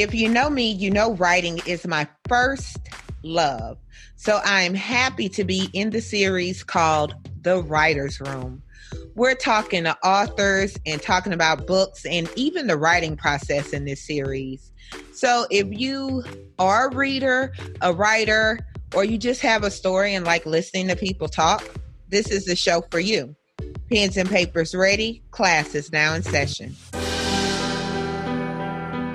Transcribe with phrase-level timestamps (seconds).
[0.00, 2.78] If you know me, you know writing is my first
[3.24, 3.78] love.
[4.14, 8.62] So I'm happy to be in the series called The Writer's Room.
[9.16, 14.06] We're talking to authors and talking about books and even the writing process in this
[14.06, 14.70] series.
[15.14, 16.22] So if you
[16.60, 18.60] are a reader, a writer,
[18.94, 21.68] or you just have a story and like listening to people talk,
[22.08, 23.34] this is the show for you.
[23.90, 26.76] Pens and papers ready, class is now in session.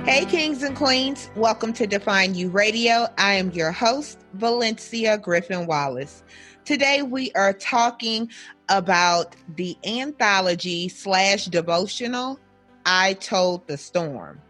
[0.05, 3.07] Hey, kings and queens, welcome to Define You Radio.
[3.17, 6.23] I am your host, Valencia Griffin Wallace.
[6.65, 8.29] Today we are talking
[8.67, 12.37] about the anthology slash devotional,
[12.85, 14.41] I Told the Storm.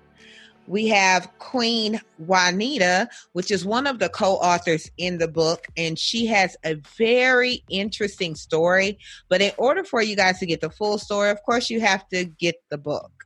[0.66, 6.00] We have Queen Juanita, which is one of the co authors in the book, and
[6.00, 8.98] she has a very interesting story.
[9.30, 12.10] But in order for you guys to get the full story, of course, you have
[12.10, 13.23] to get the book.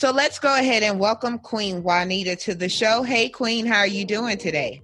[0.00, 3.04] So let's go ahead and welcome Queen Juanita to the show.
[3.04, 4.82] Hey, Queen, how are you doing today?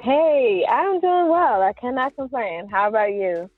[0.00, 1.62] Hey, I'm doing well.
[1.62, 2.68] I cannot complain.
[2.68, 3.48] How about you?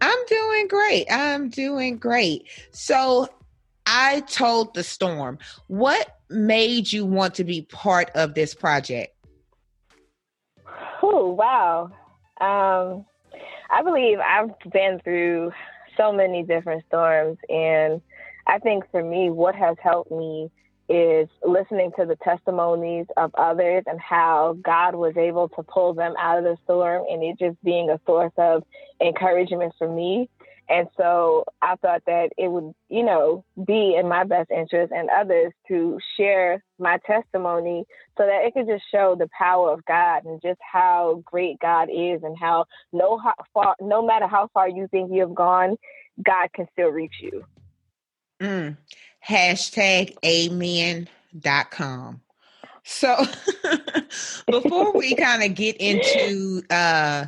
[0.00, 1.06] I'm doing great.
[1.10, 2.48] I'm doing great.
[2.70, 3.28] So,
[3.84, 5.38] I told the storm.
[5.66, 9.12] What made you want to be part of this project?
[11.02, 11.90] Oh, wow.
[12.40, 13.04] Um,
[13.70, 15.50] I believe I've been through
[15.96, 18.00] so many different storms and
[18.46, 20.50] I think for me, what has helped me
[20.88, 26.14] is listening to the testimonies of others and how God was able to pull them
[26.18, 28.62] out of the storm and it just being a source of
[29.00, 30.28] encouragement for me.
[30.68, 35.08] And so I thought that it would, you know, be in my best interest and
[35.10, 37.84] others to share my testimony
[38.16, 41.88] so that it could just show the power of God and just how great God
[41.90, 45.76] is and how no how far, no matter how far you think you have gone,
[46.22, 47.44] God can still reach you.
[48.42, 48.76] Mm.
[49.26, 51.10] Hashtag amen.com.
[52.82, 53.24] So
[54.50, 57.26] before we kind of get into uh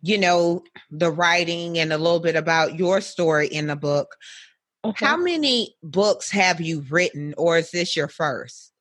[0.00, 4.16] you know the writing and a little bit about your story in the book,
[4.84, 5.04] okay.
[5.04, 8.72] how many books have you written or is this your first?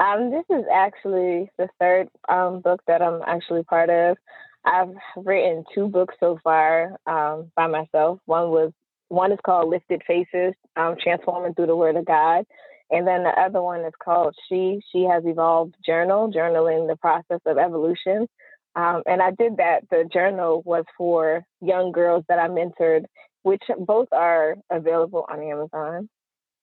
[0.00, 4.16] Um this is actually the third um book that I'm actually part of.
[4.64, 8.18] I've written two books so far um, by myself.
[8.26, 8.72] One was
[9.08, 12.44] one is called Lifted Faces, um, Transforming Through the Word of God.
[12.90, 17.40] And then the other one is called She, She Has Evolved Journal, Journaling the Process
[17.44, 18.28] of Evolution.
[18.76, 19.88] Um, and I did that.
[19.90, 23.06] The journal was for young girls that I mentored,
[23.42, 26.08] which both are available on Amazon.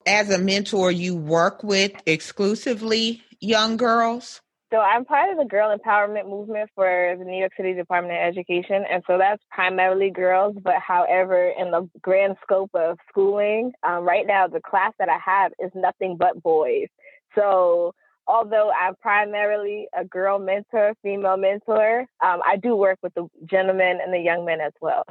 [0.05, 4.41] As a mentor, you work with exclusively young girls?
[4.73, 8.27] So I'm part of the girl empowerment movement for the New York City Department of
[8.27, 10.55] Education, and so that's primarily girls.
[10.63, 15.19] But however, in the grand scope of schooling, um, right now the class that I
[15.23, 16.87] have is nothing but boys.
[17.35, 17.93] So
[18.25, 23.99] although I'm primarily a girl mentor, female mentor, um, I do work with the gentlemen
[24.03, 25.03] and the young men as well.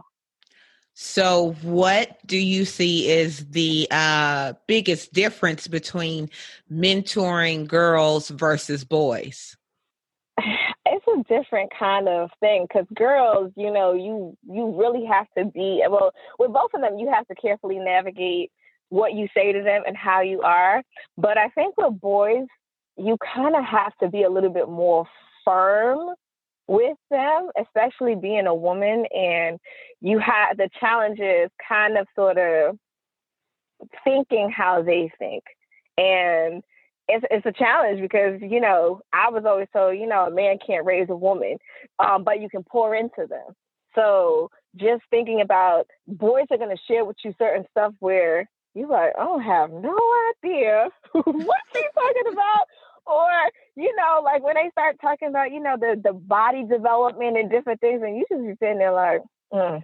[0.95, 6.29] So, what do you see is the uh, biggest difference between
[6.71, 9.57] mentoring girls versus boys?
[10.85, 15.47] It's a different kind of thing because girls, you know, you you really have to
[15.47, 16.99] be well with both of them.
[16.99, 18.53] You have to carefully navigate
[18.91, 20.83] what you say to them and how you are.
[21.17, 22.47] But I think with boys,
[22.99, 25.07] you kind of have to be a little bit more
[25.45, 26.15] firm
[26.73, 29.59] with them, especially being a woman, and
[30.01, 32.79] you have the challenges kind of sort of
[34.05, 35.45] thinking how they think.
[35.99, 36.63] And
[37.09, 40.57] it's it's a challenge because you know I was always told you know a man
[40.67, 41.59] can't raise a woman,
[41.99, 43.55] um, but you can pour into them.
[43.95, 48.89] So just thinking about boys are going to share with you certain stuff where you're
[48.89, 49.99] like, I don't have no
[50.43, 52.67] idea what she's talking about,
[53.07, 53.31] or
[53.77, 57.51] you know, like when they start talking about, you know, the the body development and
[57.51, 59.83] different things, and you just be sitting there like, mm.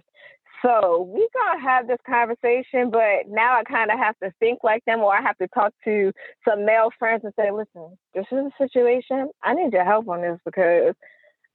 [0.61, 4.83] so we gonna have this conversation, but now I kind of have to think like
[4.85, 6.11] them, or I have to talk to
[6.47, 9.29] some male friends and say, listen, this is a situation.
[9.43, 10.93] I need your help on this because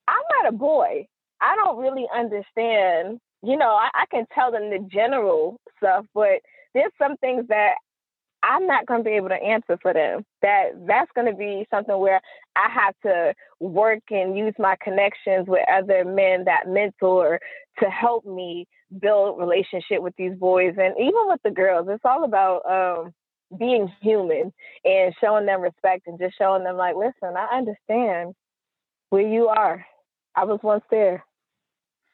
[0.08, 1.06] I'm not a boy.
[1.40, 3.20] I don't really understand.
[3.42, 6.40] You know, I, I can tell them the general stuff, but
[6.74, 7.74] there's some things that
[8.44, 10.24] I'm not going to be able to answer for them.
[10.42, 12.20] That that's going to be something where
[12.56, 17.40] I have to work and use my connections with other men that mentor
[17.78, 18.66] to help me
[19.00, 21.88] build relationship with these boys and even with the girls.
[21.90, 23.14] It's all about um,
[23.58, 24.52] being human
[24.84, 28.34] and showing them respect and just showing them like, listen, I understand
[29.08, 29.84] where you are.
[30.36, 31.24] I was once there.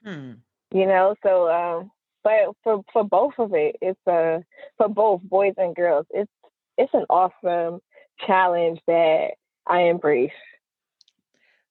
[0.04, 0.32] Hmm.
[0.72, 1.90] You know, so um,
[2.22, 4.43] but for for both of it, it's a
[4.76, 6.06] for both boys and girls.
[6.11, 6.31] It's
[6.78, 7.81] it's an awesome
[8.26, 9.32] challenge that
[9.67, 10.31] I embrace.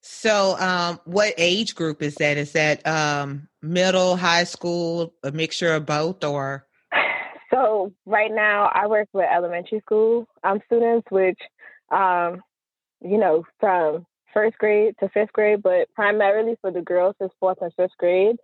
[0.02, 2.38] So, um, what age group is that?
[2.38, 6.66] Is that um, middle, high school, a mixture of both, or?
[7.52, 11.40] So right now, I work with elementary school um, students, which,
[11.92, 12.42] um,
[13.02, 17.58] you know, from first grade to fifth grade, but primarily for the girls is fourth
[17.62, 18.38] and fifth grade.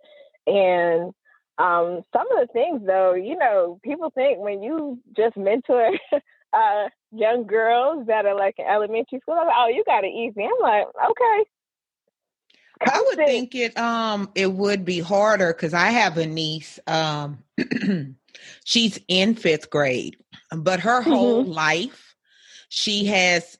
[0.46, 1.12] And
[1.58, 5.90] um, some of the things, though, you know, people think when you just mentor
[6.52, 10.42] uh, young girls that are like in elementary school, like, oh, you got it easy.
[10.42, 11.44] I'm like, okay.
[12.78, 16.78] I would think it um it would be harder because I have a niece.
[16.86, 17.42] Um,
[18.64, 20.18] she's in fifth grade,
[20.54, 21.52] but her whole mm-hmm.
[21.52, 22.14] life
[22.68, 23.56] she has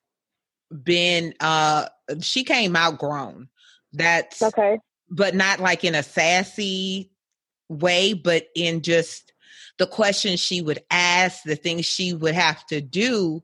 [0.83, 1.87] been uh
[2.21, 3.49] she came out grown.
[3.95, 7.11] That's okay, but not like in a sassy
[7.69, 9.33] way, but in just
[9.79, 13.43] the questions she would ask, the things she would have to do.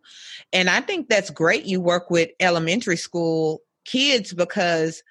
[0.53, 5.03] And I think that's great you work with elementary school kids because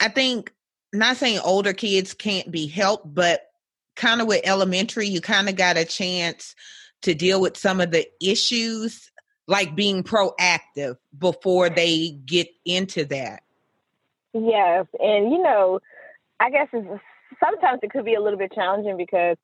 [0.00, 0.52] I think
[0.92, 3.50] not saying older kids can't be helped, but
[3.96, 6.54] kind of with elementary, you kind of got a chance
[7.02, 9.10] to deal with some of the issues,
[9.48, 13.42] like being proactive before they get into that.
[14.32, 14.86] Yes.
[15.00, 15.80] And, you know,
[16.38, 17.02] I guess it's,
[17.42, 19.36] sometimes it could be a little bit challenging because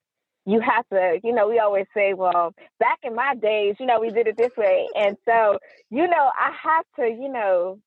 [0.44, 4.00] you have to, you know, we always say, well, back in my days, you know,
[4.00, 4.88] we did it this way.
[4.96, 5.58] And so,
[5.90, 7.78] you know, I have to, you know,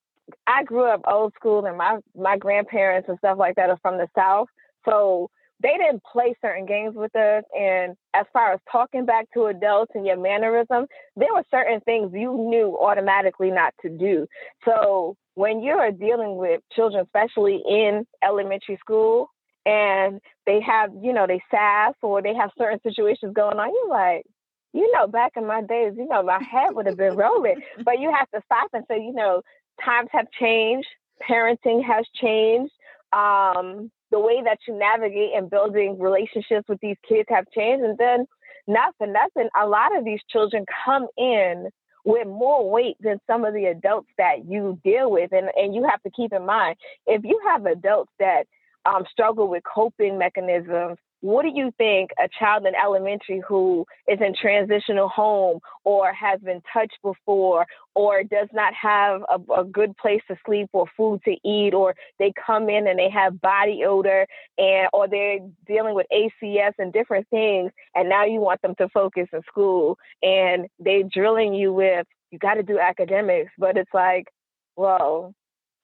[0.47, 3.97] I grew up old school and my, my grandparents and stuff like that are from
[3.97, 4.47] the South.
[4.85, 5.29] So
[5.61, 7.43] they didn't play certain games with us.
[7.57, 10.85] And as far as talking back to adults and your mannerism,
[11.15, 14.27] there were certain things you knew automatically not to do.
[14.63, 19.29] So when you're dealing with children, especially in elementary school,
[19.65, 23.89] and they have, you know, they sass or they have certain situations going on, you're
[23.89, 24.25] like,
[24.73, 27.61] you know, back in my days, you know, my head would have been rolling.
[27.83, 29.41] but you have to stop and say, you know,
[29.83, 30.87] times have changed,
[31.27, 32.73] parenting has changed.
[33.13, 37.83] Um, the way that you navigate and building relationships with these kids have changed.
[37.83, 38.25] And then,
[38.67, 41.69] not for nothing, a lot of these children come in
[42.03, 45.31] with more weight than some of the adults that you deal with.
[45.31, 46.75] And, and you have to keep in mind
[47.07, 48.45] if you have adults that
[48.85, 54.19] um, struggle with coping mechanisms what do you think a child in elementary who is
[54.21, 57.65] in transitional home or has been touched before
[57.95, 61.95] or does not have a, a, good place to sleep or food to eat or
[62.19, 64.27] they come in and they have body odor
[64.59, 68.87] and or they're dealing with ACS and different things and now you want them to
[68.89, 73.93] focus in school and they're drilling you with you got to do academics but it's
[73.95, 74.27] like
[74.75, 75.33] well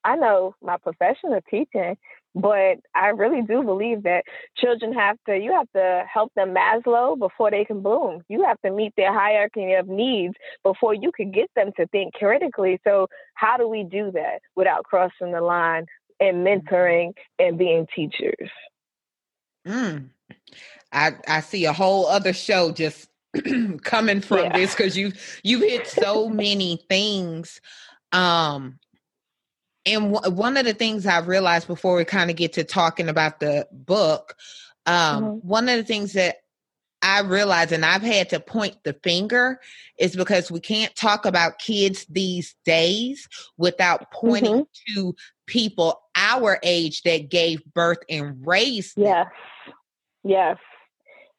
[0.04, 1.96] I know my profession of teaching
[2.34, 4.24] but I really do believe that
[4.56, 8.22] children have to, you have to help them Maslow before they can bloom.
[8.28, 12.14] You have to meet their hierarchy of needs before you can get them to think
[12.14, 12.80] critically.
[12.84, 15.86] So, how do we do that without crossing the line
[16.20, 18.50] and mentoring and being teachers?
[19.66, 20.08] Mm.
[20.92, 23.08] I, I see a whole other show just
[23.82, 24.56] coming from yeah.
[24.56, 25.12] this because you
[25.42, 27.62] you hit so many things
[28.12, 28.78] um
[29.86, 33.08] and w- one of the things I realized before we kind of get to talking
[33.08, 34.34] about the book,
[34.86, 35.48] um, mm-hmm.
[35.48, 36.36] one of the things that
[37.02, 39.60] I realized, and I've had to point the finger,
[39.98, 44.94] is because we can't talk about kids these days without pointing mm-hmm.
[44.94, 45.14] to
[45.46, 48.96] people our age that gave birth and raised.
[48.96, 49.26] Yes,
[50.22, 50.58] yes,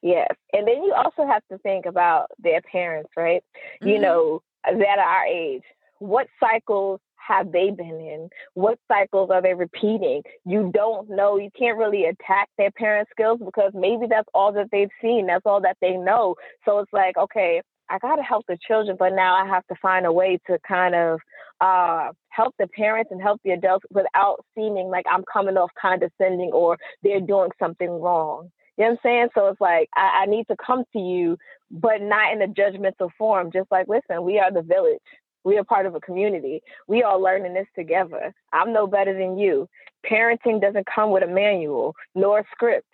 [0.02, 0.28] yes.
[0.52, 3.44] And then you also have to think about their parents, right?
[3.82, 3.88] Mm-hmm.
[3.88, 5.64] You know, that are our age.
[6.00, 8.30] What cycles have they been in?
[8.54, 10.22] What cycles are they repeating?
[10.46, 11.38] You don't know.
[11.38, 15.28] You can't really attack their parent skills because maybe that's all that they've seen.
[15.28, 16.36] That's all that they know.
[16.66, 19.76] So it's like, okay, I got to help the children, but now I have to
[19.82, 21.20] find a way to kind of
[21.62, 26.52] uh, help the parents and help the adults without seeming like I'm coming off condescending
[26.52, 28.52] or they're doing something wrong.
[28.78, 29.28] You know what I'm saying?
[29.36, 31.38] So it's like I, I need to come to you,
[31.70, 33.52] but not in a judgmental form.
[33.52, 35.00] Just like, listen, we are the village.
[35.44, 36.62] We are part of a community.
[36.88, 38.34] We all learning this together.
[38.52, 39.68] I'm no better than you.
[40.10, 42.94] Parenting doesn't come with a manual nor a script.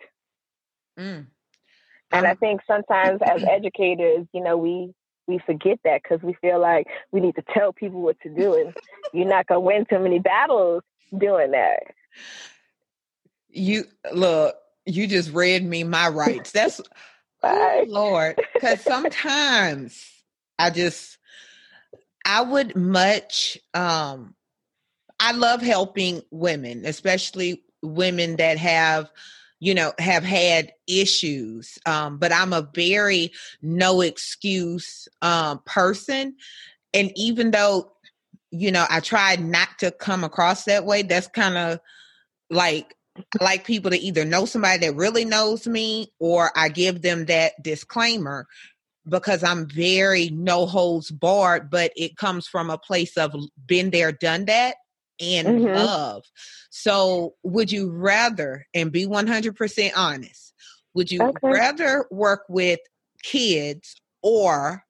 [0.98, 1.26] Mm.
[2.12, 4.92] And I um, think sometimes as educators, you know, we
[5.26, 8.54] we forget that because we feel like we need to tell people what to do,
[8.54, 8.74] and
[9.12, 10.82] you're not gonna win too many battles
[11.16, 11.82] doing that.
[13.48, 16.50] You look, you just read me my rights.
[16.50, 16.80] That's
[17.42, 20.04] oh, Lord, because sometimes
[20.58, 21.18] I just
[22.24, 24.34] I would much um
[25.18, 29.10] I love helping women, especially women that have
[29.58, 36.34] you know have had issues um but i'm a very no excuse um person
[36.94, 37.92] and even though
[38.50, 41.02] you know, I try not to come across that way.
[41.02, 41.80] That's kind of
[42.48, 42.94] like
[43.40, 47.52] like people to either know somebody that really knows me or I give them that
[47.62, 48.46] disclaimer
[49.08, 53.34] because I'm very no holds barred, but it comes from a place of
[53.66, 54.76] been there, done that
[55.20, 55.74] and mm-hmm.
[55.74, 56.24] love.
[56.70, 60.54] So, would you rather, and be 100% honest,
[60.94, 61.38] would you okay.
[61.42, 62.80] rather work with
[63.22, 64.84] kids or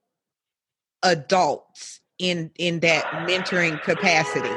[1.02, 4.54] adults in in that mentoring capacity?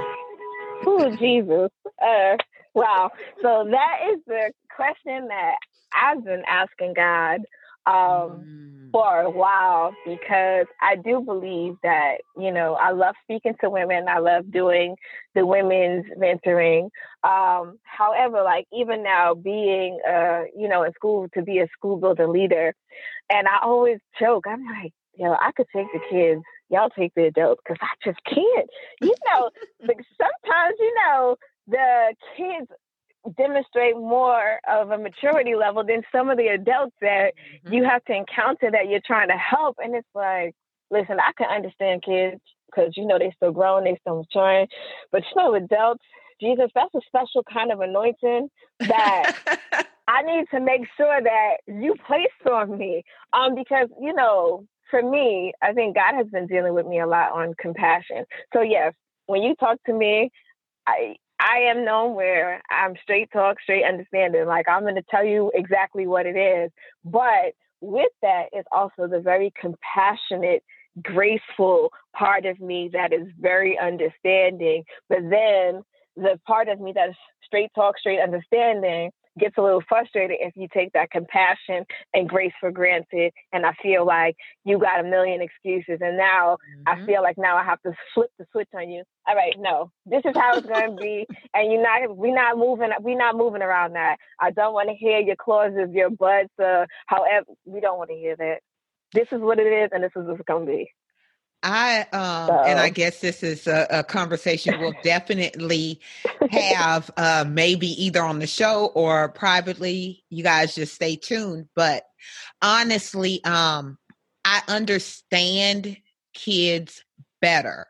[0.85, 1.69] Oh, Jesus.
[2.01, 2.37] Uh,
[2.73, 3.11] wow.
[3.41, 5.55] So that is the question that
[5.93, 7.41] I've been asking God
[7.85, 8.82] um, mm.
[8.93, 14.05] For a while because I do believe that, you know, I love speaking to women.
[14.07, 14.95] I love doing
[15.33, 16.89] the women's mentoring.
[17.23, 21.97] Um, however, like even now being, uh, you know, in school to be a school
[21.97, 22.75] builder leader,
[23.31, 27.13] and I always joke, I'm like, you know, I could take the kids, y'all take
[27.15, 28.69] the adults, because I just can't.
[29.01, 29.49] You know,
[29.87, 31.35] like sometimes, you know,
[31.67, 32.67] the kids
[33.37, 37.73] demonstrate more of a maturity level than some of the adults that mm-hmm.
[37.73, 39.77] you have to encounter that you're trying to help.
[39.81, 40.53] And it's like,
[40.91, 44.67] listen, I can understand kids because you know they're still growing, they're still maturing,
[45.11, 46.03] but you know adults,
[46.41, 48.49] Jesus, that's a special kind of anointing
[48.79, 49.33] that
[50.07, 53.03] I need to make sure that you place on me.
[53.31, 57.07] Um, because you know, for me, I think God has been dealing with me a
[57.07, 58.25] lot on compassion.
[58.53, 58.93] So yes,
[59.27, 60.29] when you talk to me,
[60.87, 64.45] I I am known where I'm straight talk, straight understanding.
[64.45, 66.71] Like I'm going to tell you exactly what it is.
[67.03, 70.63] But with that is also the very compassionate,
[71.01, 74.83] graceful part of me that is very understanding.
[75.09, 75.83] But then
[76.15, 80.55] the part of me that is straight talk, straight understanding gets a little frustrated if
[80.55, 83.31] you take that compassion and grace for granted.
[83.51, 85.99] And I feel like you got a million excuses.
[86.01, 87.03] And now mm-hmm.
[87.03, 89.03] I feel like now I have to flip the switch on you.
[89.27, 91.25] All right, no, this is how it's going to be.
[91.53, 94.17] And you're not, we're not moving, we're not moving around that.
[94.39, 98.15] I don't want to hear your clauses, your buts, uh, however, we don't want to
[98.15, 98.59] hear that.
[99.13, 100.91] This is what it is, and this is what it's going to be.
[101.63, 102.63] I um so.
[102.65, 106.01] and I guess this is a, a conversation we'll definitely
[106.51, 110.23] have uh maybe either on the show or privately.
[110.29, 111.69] You guys just stay tuned.
[111.73, 112.03] But
[112.61, 113.97] honestly, um
[114.43, 115.97] I understand
[116.33, 117.03] kids
[117.41, 117.87] better.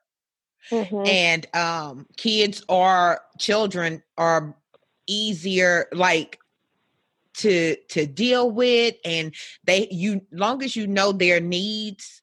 [0.72, 1.08] Mm-hmm.
[1.08, 4.56] And um kids are children are
[5.08, 6.39] easier like
[7.36, 12.23] to to deal with and they you long as you know their needs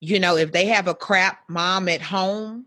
[0.00, 2.66] you know if they have a crap mom at home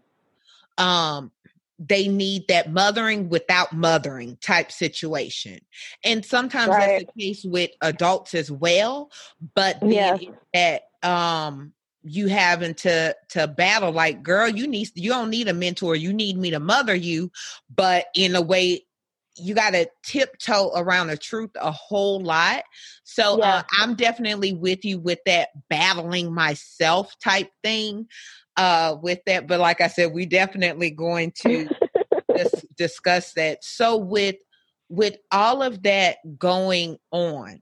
[0.77, 1.31] um
[1.79, 5.59] they need that mothering without mothering type situation
[6.03, 6.99] and sometimes right.
[6.99, 9.09] that's the case with adults as well
[9.55, 10.17] but yeah.
[10.53, 11.73] that um
[12.03, 16.11] you having to to battle like girl you need you don't need a mentor you
[16.13, 17.31] need me to mother you
[17.73, 18.83] but in a way
[19.41, 22.63] you got to tiptoe around the truth a whole lot.
[23.03, 23.55] So uh, yeah.
[23.55, 28.07] uh, I'm definitely with you with that battling myself type thing
[28.57, 29.47] uh, with that.
[29.47, 31.69] But like I said, we definitely going to
[32.35, 33.63] dis- discuss that.
[33.63, 34.35] So with
[34.89, 37.61] with all of that going on,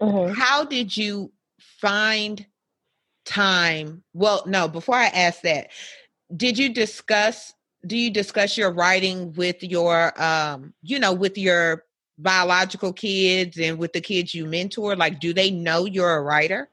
[0.00, 0.32] mm-hmm.
[0.32, 1.32] how did you
[1.80, 2.46] find
[3.24, 4.04] time?
[4.14, 5.70] Well, no, before I ask that,
[6.34, 7.52] did you discuss
[7.86, 11.84] do you discuss your writing with your um you know with your
[12.18, 14.96] biological kids and with the kids you mentor?
[14.96, 16.68] Like do they know you're a writer?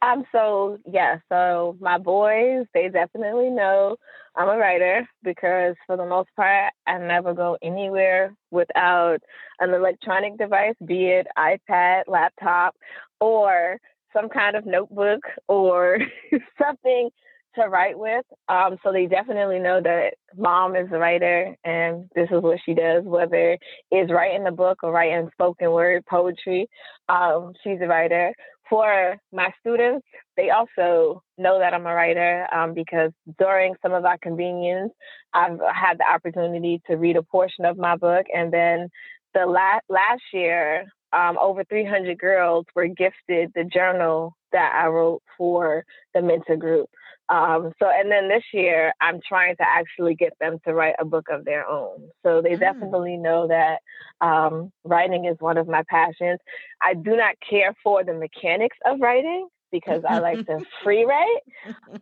[0.00, 3.96] Um so yeah so my boys they definitely know
[4.36, 9.18] i'm a writer because for the most part i never go anywhere without
[9.58, 12.76] an electronic device be it ipad laptop
[13.20, 13.80] or
[14.12, 15.98] some kind of notebook or
[16.62, 17.10] something
[17.58, 18.24] to write with.
[18.48, 22.74] Um, so they definitely know that mom is a writer and this is what she
[22.74, 23.58] does, whether
[23.90, 26.68] it's writing a book or writing spoken word poetry.
[27.08, 28.32] Um, she's a writer.
[28.68, 34.04] For my students, they also know that I'm a writer um, because during some of
[34.04, 34.92] our convenience,
[35.32, 38.26] I've had the opportunity to read a portion of my book.
[38.34, 38.90] And then
[39.34, 45.22] the last last year, um, over 300 girls were gifted the journal that I wrote
[45.36, 45.84] for
[46.14, 46.88] the mentor group.
[47.28, 51.04] Um, so, and then this year, I'm trying to actually get them to write a
[51.04, 52.08] book of their own.
[52.24, 52.60] So they mm.
[52.60, 53.78] definitely know that
[54.20, 56.40] um, writing is one of my passions.
[56.82, 59.48] I do not care for the mechanics of writing.
[59.70, 61.40] Because I like to free write.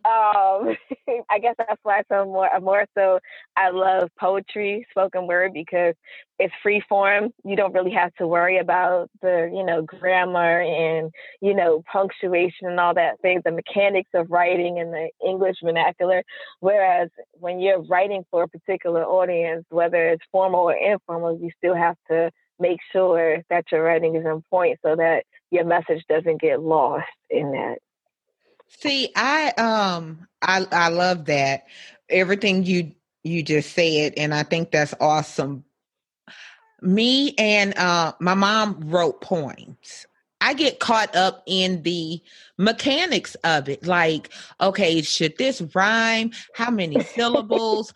[0.05, 0.75] Um,
[1.29, 3.19] I guess that's why so more more so
[3.55, 5.95] I love poetry, spoken word because
[6.39, 7.29] it's free form.
[7.43, 12.67] You don't really have to worry about the you know grammar and you know punctuation
[12.67, 16.23] and all that things, the mechanics of writing and the English vernacular.
[16.59, 21.75] Whereas when you're writing for a particular audience, whether it's formal or informal, you still
[21.75, 26.41] have to make sure that your writing is on point so that your message doesn't
[26.41, 27.77] get lost in that.
[28.67, 31.65] See, I um I I love that.
[32.09, 32.91] Everything you
[33.23, 35.63] you just said and I think that's awesome.
[36.81, 40.05] Me and uh my mom wrote poems.
[40.39, 42.21] I get caught up in the
[42.57, 43.87] mechanics of it.
[43.87, 46.31] Like, okay, should this rhyme?
[46.53, 47.91] How many syllables?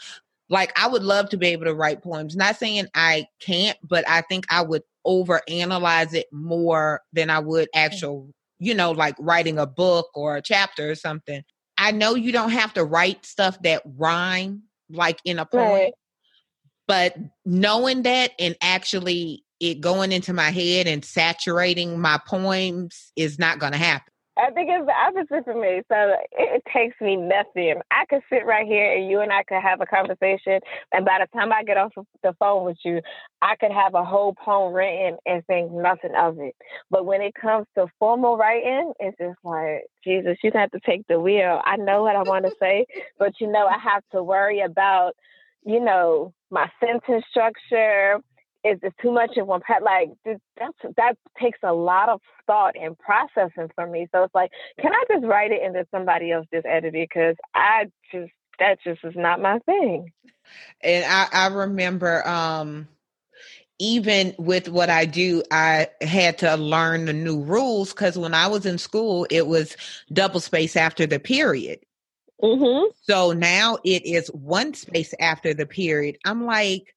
[0.51, 2.35] Like I would love to be able to write poems.
[2.35, 7.39] Not saying I can't, but I think I would over analyze it more than I
[7.39, 7.79] would mm.
[7.79, 8.29] actual,
[8.59, 11.41] you know, like writing a book or a chapter or something.
[11.77, 15.93] I know you don't have to write stuff that rhyme like in a poem, right.
[16.85, 17.15] but
[17.45, 23.59] knowing that and actually it going into my head and saturating my poems is not
[23.59, 24.10] going to happen.
[24.41, 25.81] I think it's the opposite for me.
[25.87, 27.75] So it, it, takes me nothing.
[27.91, 30.59] I could sit right here and you and I could have a conversation.
[30.91, 31.93] And by the time I get off
[32.23, 33.01] the phone with you,
[33.41, 36.55] I could have a whole poem written and think nothing of it.
[36.89, 41.05] But when it comes to formal writing, it's just like, Jesus, you have to take
[41.07, 41.61] the wheel.
[41.63, 42.85] I know what I want to say,
[43.19, 45.13] but you know, I have to worry about,
[45.63, 48.19] you know, my sentence structure,
[48.63, 49.83] is it too much in one part?
[49.83, 54.07] Like that's that takes a lot of thought and processing for me.
[54.11, 57.09] So it's like, can I just write it and then somebody else just edit it?
[57.09, 60.11] Because I just that just is not my thing.
[60.81, 62.87] And I, I remember um
[63.79, 68.45] even with what I do, I had to learn the new rules because when I
[68.45, 69.75] was in school, it was
[70.13, 71.79] double space after the period.
[72.43, 72.91] Mm-hmm.
[73.01, 76.19] So now it is one space after the period.
[76.25, 76.93] I'm like,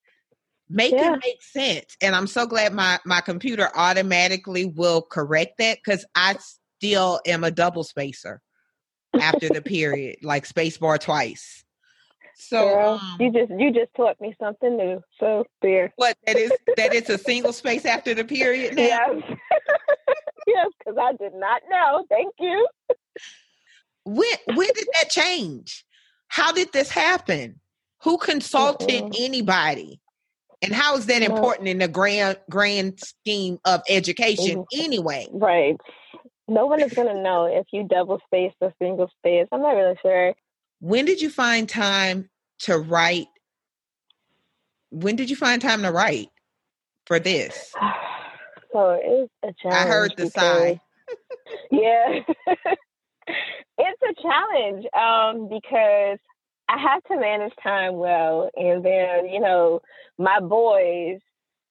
[0.68, 1.14] make yeah.
[1.14, 1.96] it make sense.
[2.00, 6.36] And I'm so glad my my computer automatically will correct that because I
[6.78, 8.40] still am a double spacer
[9.20, 11.64] after the period, like space bar twice.
[12.36, 15.00] So Girl, um, you just you just taught me something new.
[15.20, 15.92] So there.
[15.96, 18.82] What that is that it's a single space after the period now?
[18.82, 19.22] Yes.
[20.46, 22.04] yes, because I did not know.
[22.08, 22.66] Thank you.
[24.04, 25.84] When when did that change?
[26.28, 27.60] How did this happen?
[28.02, 29.16] Who consulted Mm-mm.
[29.18, 30.00] anybody?
[30.64, 34.80] And how is that important in the grand grand scheme of education mm-hmm.
[34.80, 35.28] anyway?
[35.30, 35.76] Right.
[36.48, 39.46] No one is going to know if you double space or single space.
[39.52, 40.34] I'm not really sure.
[40.80, 42.28] When did you find time
[42.60, 43.28] to write?
[44.90, 46.30] When did you find time to write
[47.06, 47.72] for this?
[48.72, 49.86] So it's a challenge.
[49.86, 50.80] I heard the sigh.
[51.70, 52.18] yeah.
[53.78, 56.18] it's a challenge um, because
[56.68, 58.50] I have to manage time well.
[58.56, 59.80] And then, you know,
[60.18, 61.18] my boys,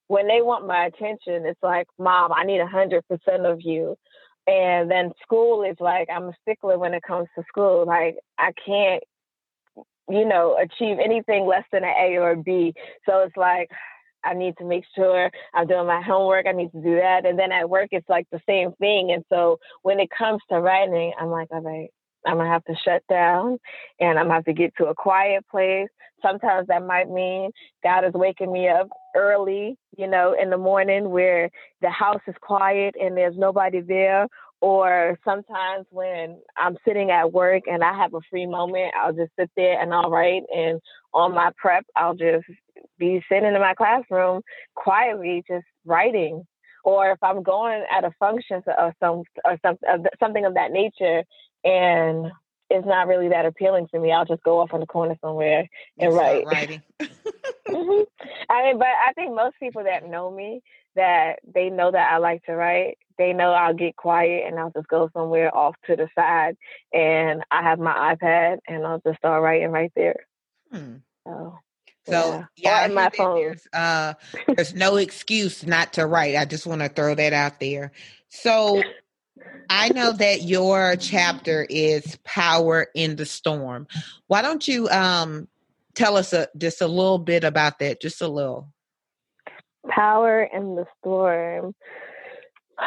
[0.07, 3.97] when they want my attention, it's like, Mom, I need a hundred percent of you.
[4.45, 7.85] And then school is like, I'm a stickler when it comes to school.
[7.85, 9.03] Like I can't,
[10.09, 12.73] you know, achieve anything less than an A or a B.
[13.07, 13.69] So it's like
[14.23, 16.45] I need to make sure I'm doing my homework.
[16.45, 17.25] I need to do that.
[17.25, 19.11] And then at work, it's like the same thing.
[19.11, 21.89] And so when it comes to writing, I'm like, all right,
[22.25, 23.57] I'm gonna have to shut down
[23.99, 25.89] and I'm gonna have to get to a quiet place.
[26.21, 27.51] Sometimes that might mean
[27.83, 31.49] God is waking me up early, you know, in the morning where
[31.81, 34.27] the house is quiet and there's nobody there.
[34.61, 39.31] Or sometimes when I'm sitting at work and I have a free moment, I'll just
[39.37, 40.43] sit there and I'll write.
[40.55, 40.79] And
[41.13, 42.45] on my prep, I'll just
[42.97, 44.41] be sitting in my classroom
[44.75, 46.45] quietly, just writing
[46.83, 49.77] or if I'm going at a function or some or some
[50.19, 51.23] something of that nature,
[51.63, 52.31] and
[52.69, 54.11] it's not really that appealing to me.
[54.11, 56.45] I'll just go off on the corner somewhere and write.
[56.45, 56.81] Writing.
[56.99, 58.03] mm-hmm.
[58.49, 60.61] I mean, but I think most people that know me,
[60.95, 62.97] that they know that I like to write.
[63.17, 66.57] They know I'll get quiet and I'll just go somewhere off to the side,
[66.91, 70.25] and I have my iPad and I'll just start writing right there.
[70.71, 70.95] Hmm.
[71.25, 71.59] So.
[72.05, 73.37] So yeah, yeah my phone.
[73.37, 74.13] There's, uh,
[74.47, 76.35] there's no excuse not to write.
[76.35, 77.93] I just want to throw that out there.
[78.27, 78.81] So
[79.69, 83.87] I know that your chapter is Power in the Storm.
[84.27, 85.47] Why don't you um,
[85.95, 88.01] tell us a, just a little bit about that?
[88.01, 88.67] Just a little.
[89.89, 91.73] Power in the Storm.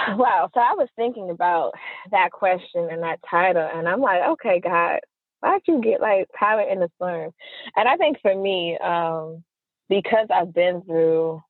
[0.08, 0.50] Wow.
[0.52, 1.72] So I was thinking about
[2.10, 5.00] that question and that title, and I'm like, okay, God,
[5.40, 7.32] why'd you get like power in the storm?
[7.76, 9.44] And I think for me, um,
[9.88, 11.42] because I've been through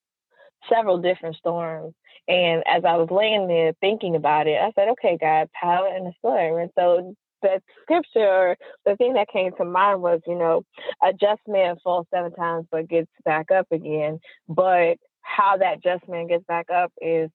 [0.71, 1.95] several different storms
[2.29, 6.07] And as I was laying there thinking about it, I said, okay, God, power and
[6.07, 6.61] the storm.
[6.61, 10.65] And so the scripture, the thing that came to mind was, you know,
[11.03, 14.19] a just man falls seven times but gets back up again.
[14.49, 17.31] But how that just man gets back up is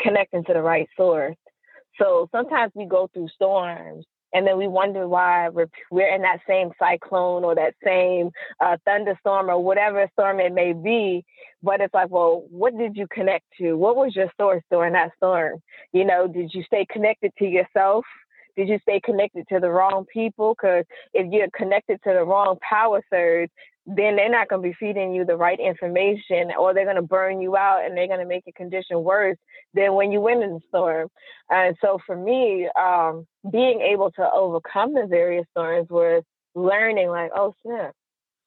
[0.00, 1.36] connecting to the right source.
[2.00, 6.40] So sometimes we go through storms and then we wonder why we're, we're in that
[6.46, 11.24] same cyclone or that same uh, thunderstorm or whatever storm it may be.
[11.62, 13.74] But it's like, well, what did you connect to?
[13.74, 15.62] What was your source during that storm?
[15.92, 18.04] You know, did you stay connected to yourself?
[18.56, 20.54] Did you stay connected to the wrong people?
[20.54, 23.50] Because if you're connected to the wrong power surge,
[23.86, 27.02] then they're not going to be feeding you the right information or they're going to
[27.02, 29.36] burn you out and they're going to make your condition worse
[29.74, 31.08] than when you went in the storm.
[31.50, 36.22] And so for me, um, being able to overcome the various storms was
[36.54, 37.92] learning like, oh, snap,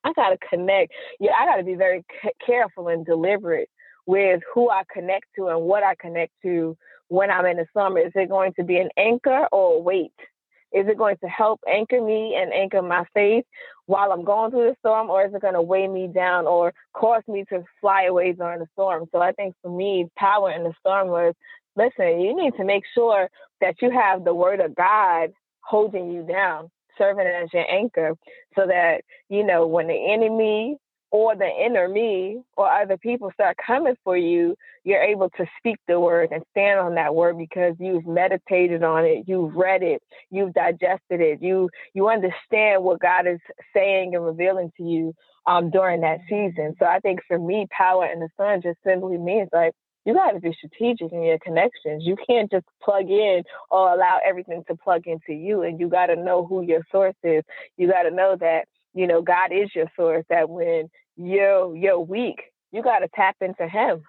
[0.04, 0.91] I got to connect.
[1.19, 3.69] Yeah, I got to be very c- careful and deliberate
[4.06, 6.76] with who I connect to and what I connect to
[7.10, 8.00] when I'm in the summer.
[8.00, 10.13] Is it going to be an anchor or a weight?
[10.73, 13.45] Is it going to help anchor me and anchor my faith
[13.86, 16.73] while I'm going through the storm, or is it going to weigh me down or
[16.93, 19.06] cause me to fly away during the storm?
[19.12, 21.34] So I think for me, power in the storm was
[21.75, 23.30] listen, you need to make sure
[23.62, 28.15] that you have the word of God holding you down, serving as your anchor,
[28.56, 30.77] so that, you know, when the enemy
[31.12, 35.78] or the inner me or other people start coming for you, you're able to speak
[35.88, 40.02] the word and stand on that word because you've meditated on it, you've read it,
[40.30, 43.39] you've digested it, you you understand what God is
[43.74, 45.13] saying and revealing to you
[45.46, 46.76] um, during that season.
[46.80, 49.74] So I think for me, power in the sun just simply means like
[50.06, 52.04] you got to be strategic in your connections.
[52.06, 55.63] You can't just plug in or allow everything to plug into you.
[55.63, 57.43] And you got to know who your source is.
[57.76, 60.25] You got to know that you know, God is your source.
[60.29, 64.01] That when you're you're weak, you got to tap into Him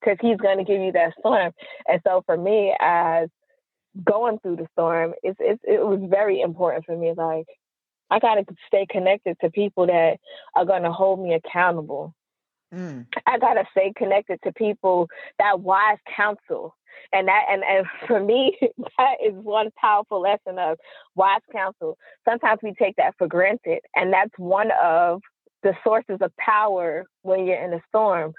[0.00, 1.52] because He's going to give you that storm.
[1.86, 3.28] And so for me, as
[4.04, 7.12] going through the storm, it's, it's it was very important for me.
[7.16, 7.46] Like
[8.10, 10.18] I got to stay connected to people that
[10.54, 12.14] are going to hold me accountable.
[12.74, 13.06] Mm.
[13.26, 16.76] I got to stay connected to people that wise counsel.
[17.12, 18.56] And that and, and for me
[18.98, 20.78] that is one powerful lesson of
[21.14, 21.96] wise counsel.
[22.28, 25.20] Sometimes we take that for granted and that's one of
[25.62, 28.32] the sources of power when you're in a storm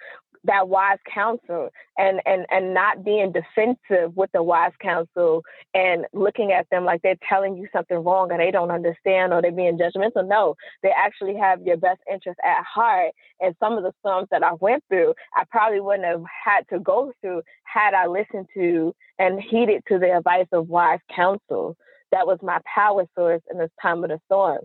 [0.45, 6.51] that wise counsel and and and not being defensive with the wise counsel and looking
[6.51, 9.77] at them like they're telling you something wrong and they don't understand or they're being
[9.77, 10.27] judgmental.
[10.27, 13.12] No they actually have your best interest at heart.
[13.39, 16.80] And some of the storms that i went through i probably wouldn't have had to
[16.80, 21.75] go through had i listened to and heeded to the advice of wise counsel.
[22.12, 24.60] That was my power source in this time of the storm.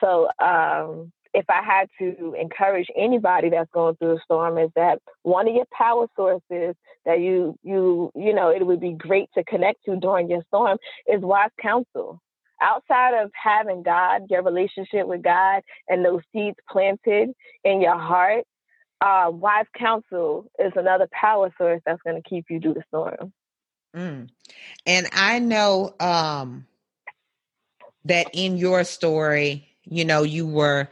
[0.00, 4.98] So um if I had to encourage anybody that's going through a storm, is that
[5.22, 9.44] one of your power sources that you you you know it would be great to
[9.44, 12.20] connect to during your storm is wise counsel.
[12.60, 17.30] Outside of having God, your relationship with God, and those seeds planted
[17.64, 18.44] in your heart,
[19.00, 23.32] uh, wise counsel is another power source that's going to keep you through the storm.
[23.96, 24.28] Mm.
[24.86, 26.66] And I know um,
[28.04, 30.88] that in your story, you know, you were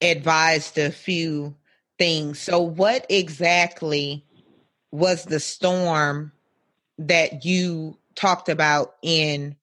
[0.00, 1.54] advised a few
[1.98, 2.38] things.
[2.38, 4.24] So, what exactly
[4.90, 6.32] was the storm
[6.98, 9.56] that you talked about in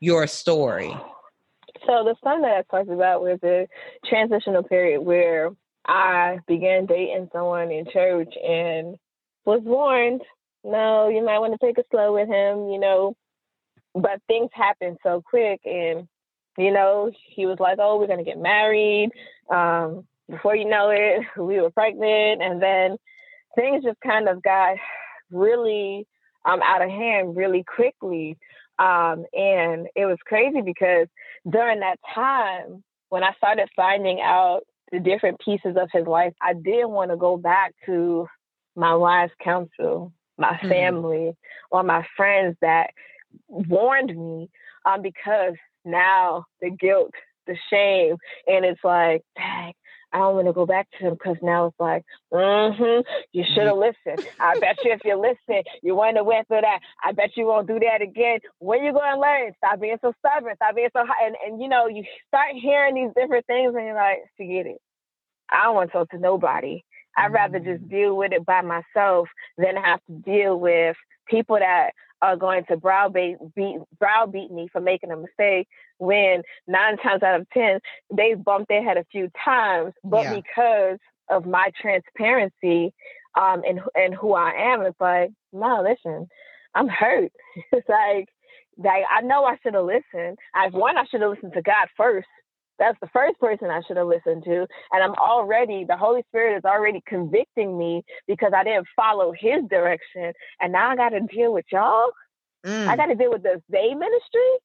[0.00, 0.94] your story?
[1.86, 3.68] So, the storm that I talked about was a
[4.08, 5.50] transitional period where
[5.86, 8.96] I began dating someone in church and
[9.44, 10.22] was warned,
[10.64, 13.16] no, you might want to take it slow with him, you know.
[13.94, 16.08] But things happened so quick and
[16.56, 19.10] you know, he was like, "Oh, we're gonna get married."
[19.50, 22.96] Um, before you know it, we were pregnant, and then
[23.54, 24.76] things just kind of got
[25.30, 26.06] really
[26.44, 28.36] um, out of hand really quickly.
[28.78, 31.06] Um, and it was crazy because
[31.48, 36.54] during that time, when I started finding out the different pieces of his life, I
[36.54, 38.26] didn't want to go back to
[38.74, 40.68] my wise counsel, my mm-hmm.
[40.68, 41.76] family, mm-hmm.
[41.76, 42.90] or my friends that
[43.48, 44.50] warned me
[44.84, 47.12] um, because now the guilt,
[47.46, 48.16] the shame,
[48.46, 49.72] and it's like, dang,
[50.12, 53.00] I don't want to go back to him because now it's like, mm-hmm,
[53.32, 54.26] you should have listened.
[54.38, 56.80] I bet you if you listen, you wouldn't have went through that.
[57.02, 58.40] I bet you won't do that again.
[58.58, 59.52] When you going to learn?
[59.56, 60.54] Stop being so stubborn.
[60.56, 61.26] Stop being so high.
[61.26, 64.78] And, and, you know, you start hearing these different things and you're like, forget it.
[65.50, 66.84] I don't want to talk to nobody.
[67.16, 67.90] I'd rather just mm.
[67.90, 71.92] deal with it by myself than have to deal with people that
[72.22, 77.40] are going to browbeat beat, browbeat me for making a mistake when nine times out
[77.40, 77.80] of ten
[78.16, 80.36] they've bumped their head a few times, but yeah.
[80.36, 82.94] because of my transparency,
[83.38, 84.82] um, and and who I am.
[84.82, 86.28] It's like, no, listen,
[86.74, 87.32] I'm hurt.
[87.72, 88.28] it's like,
[88.78, 90.38] like I know I should have listened.
[90.54, 92.28] I one, I should have listened to God first.
[92.78, 94.66] That's the first person I should have listened to.
[94.92, 99.62] And I'm already, the Holy Spirit is already convicting me because I didn't follow his
[99.70, 100.32] direction.
[100.60, 102.10] And now I got to deal with y'all.
[102.66, 102.88] Mm.
[102.88, 104.58] I got to deal with the they ministry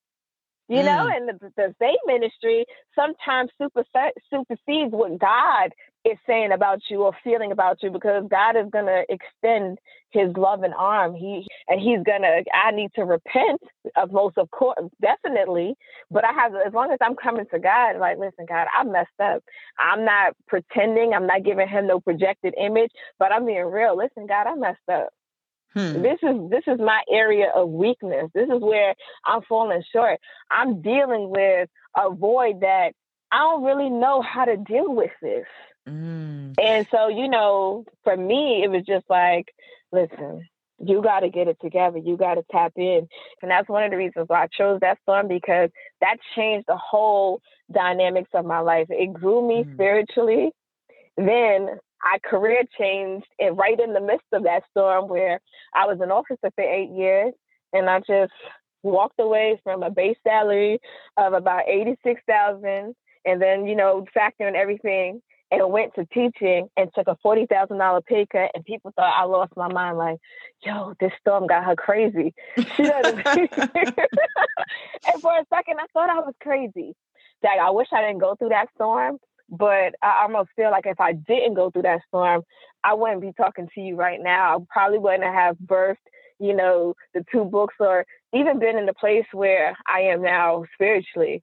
[0.70, 0.86] you mm.
[0.86, 5.72] know, and the, the faith ministry sometimes supersedes what God
[6.12, 9.78] is saying about you or feeling about you because God is going to extend
[10.12, 11.16] his love and arm.
[11.16, 13.62] He and he's going to I need to repent
[13.96, 15.76] of most of course definitely,
[16.10, 19.20] but I have as long as I'm coming to God like listen God, I messed
[19.22, 19.44] up.
[19.80, 23.98] I'm not pretending, I'm not giving him no projected image, but I'm being real.
[23.98, 25.10] Listen God, I messed up.
[25.74, 26.02] Hmm.
[26.02, 28.32] This is this is my area of weakness.
[28.34, 30.20] This is where I'm falling short.
[30.50, 32.94] I'm dealing with a void that
[33.32, 35.46] I don't really know how to deal with this.
[35.88, 36.54] Mm.
[36.62, 39.54] And so, you know, for me, it was just like,
[39.92, 40.48] listen,
[40.80, 41.98] you got to get it together.
[41.98, 43.08] You got to tap in.
[43.42, 45.70] And that's one of the reasons why I chose that song because
[46.02, 48.88] that changed the whole dynamics of my life.
[48.90, 49.74] It grew me mm.
[49.74, 50.52] spiritually.
[51.16, 55.40] Then I career changed and right in the midst of that storm where
[55.74, 57.34] I was an officer for eight years
[57.74, 58.34] and I just
[58.84, 60.80] walked away from a base salary
[61.18, 62.96] of about eighty six thousand
[63.26, 65.22] and then, you know, factoring everything
[65.52, 69.14] and went to teaching and took a forty thousand dollar pay cut and people thought
[69.18, 70.18] I lost my mind like,
[70.64, 72.34] yo, this storm got her crazy.
[72.76, 73.46] She doesn't and
[75.22, 76.96] for a second I thought I was crazy.
[77.44, 81.00] Like I wish I didn't go through that storm but I almost feel like if
[81.00, 82.44] I didn't go through that storm,
[82.84, 84.58] I wouldn't be talking to you right now.
[84.58, 85.96] I probably wouldn't have birthed,
[86.40, 90.66] you know, the two books or even been in the place where I am now
[90.74, 91.42] spiritually.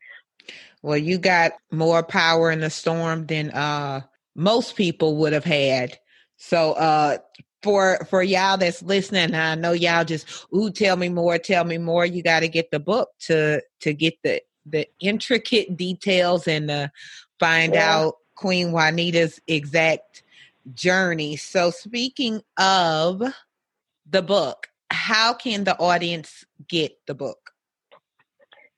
[0.82, 4.02] Well, you got more power in the storm than uh
[4.34, 5.98] most people would have had.
[6.36, 7.18] So uh
[7.62, 11.78] for for y'all that's listening, I know y'all just ooh tell me more, tell me
[11.78, 12.04] more.
[12.04, 16.92] You got to get the book to to get the the intricate details and the
[17.38, 17.96] find yeah.
[17.96, 20.22] out Queen Juanita's exact
[20.74, 21.36] journey.
[21.36, 23.22] So, speaking of
[24.08, 27.53] the book, how can the audience get the book?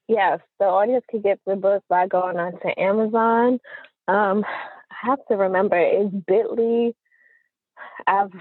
[0.09, 3.59] Yes, the audience can get the book by going on to Amazon.
[4.07, 6.95] Um, I have to remember it's Bitly.
[8.07, 8.33] I've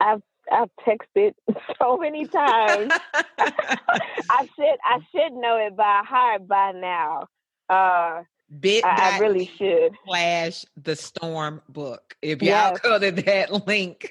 [0.00, 1.34] I've I've texted
[1.78, 2.92] so many times.
[3.38, 7.26] I should I should know it by heart by now.
[7.68, 8.22] Uh,
[8.60, 12.16] Bit I, I really should slash the storm book.
[12.22, 12.80] If y'all yes.
[12.80, 14.08] go to that link.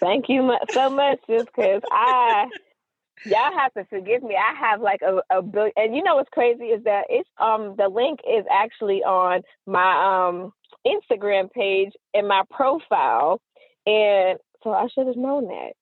[0.00, 2.48] Thank you so much, just because I
[3.24, 4.36] y'all have to forgive me.
[4.36, 7.74] I have like a, a bill, and you know what's crazy is that it's um
[7.76, 10.52] the link is actually on my um
[10.86, 13.40] Instagram page and my profile,
[13.86, 15.72] and so I should have known that.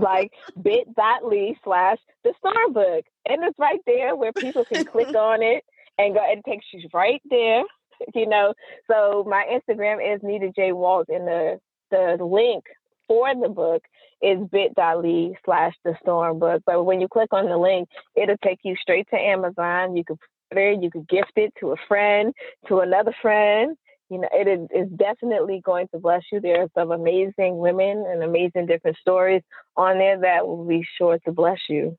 [0.00, 5.42] like bit.ly slash the star book and it's right there where people can click on
[5.42, 5.64] it
[5.98, 7.62] and go and it takes you right there.
[8.14, 8.52] You know,
[8.90, 11.58] so my Instagram is Nita J Walt, and the
[11.90, 12.64] the link
[13.08, 13.82] for the book
[14.22, 16.62] is bit.ly slash the storm book.
[16.64, 19.96] But when you click on the link, it'll take you straight to Amazon.
[19.96, 20.18] You could
[20.50, 22.32] put it, you could gift it to a friend,
[22.68, 23.76] to another friend.
[24.08, 26.40] You know, it is, is definitely going to bless you.
[26.40, 29.42] There's some amazing women and amazing different stories
[29.76, 31.98] on there that will be sure to bless you.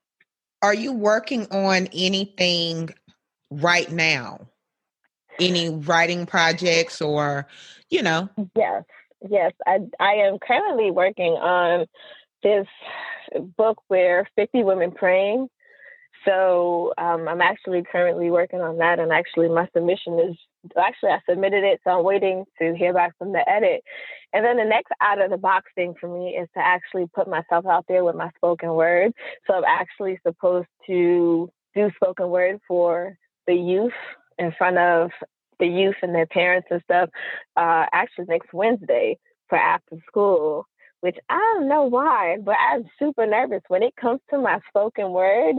[0.62, 2.90] Are you working on anything
[3.52, 4.48] right now?
[5.40, 7.46] Any writing projects or,
[7.90, 8.30] you know?
[8.56, 8.84] Yes,
[9.28, 9.54] yes.
[9.66, 11.86] I, I am currently working on
[12.44, 12.68] this
[13.58, 15.48] book where 50 women praying.
[16.26, 20.36] So um, I'm actually currently working on that, and actually my submission is
[20.78, 23.82] actually I submitted it, so I'm waiting to hear back from the edit.
[24.34, 27.30] And then the next out of the box thing for me is to actually put
[27.30, 29.14] myself out there with my spoken word.
[29.46, 33.94] So I'm actually supposed to do spoken word for the youth
[34.38, 35.12] in front of
[35.60, 37.10] the youth and their parents and stuff
[37.56, 39.18] uh, actually next Wednesday
[39.50, 40.66] for after school,
[41.02, 43.62] which I don't know why, but I'm super nervous.
[43.68, 45.56] When it comes to my spoken word,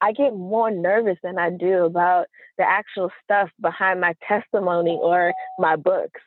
[0.00, 5.32] I get more nervous than I do about the actual stuff behind my testimony or
[5.58, 6.20] my books,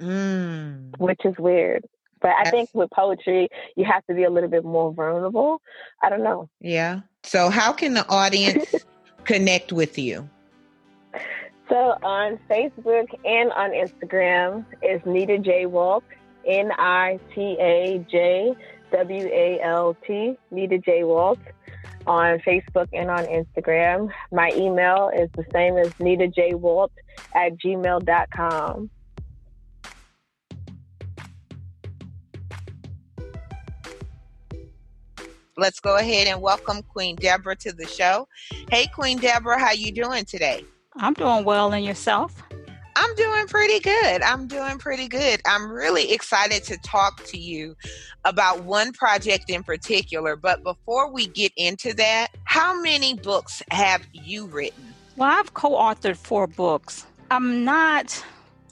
[0.00, 0.98] mm.
[0.98, 1.86] which is weird.
[2.20, 5.62] But I think with poetry, you have to be a little bit more vulnerable.
[6.02, 6.50] I don't know.
[6.60, 7.00] Yeah.
[7.22, 8.74] So, how can the audience
[9.24, 10.28] connect with you?
[11.70, 16.02] So on Facebook and on Instagram is Nita J Walt,
[16.44, 18.56] N I T A J
[18.90, 21.38] W A L T, Nita J Walt
[22.08, 24.10] on Facebook and on Instagram.
[24.32, 26.90] My email is the same as Nita J Walt
[27.36, 28.90] at gmail.com.
[35.56, 38.26] Let's go ahead and welcome Queen Deborah to the show.
[38.72, 40.64] Hey, Queen Deborah, how you doing today?
[41.02, 42.42] I'm doing well, and yourself?
[42.94, 44.20] I'm doing pretty good.
[44.20, 45.40] I'm doing pretty good.
[45.46, 47.74] I'm really excited to talk to you
[48.26, 50.36] about one project in particular.
[50.36, 54.92] But before we get into that, how many books have you written?
[55.16, 57.06] Well, I've co authored four books.
[57.30, 58.22] I'm not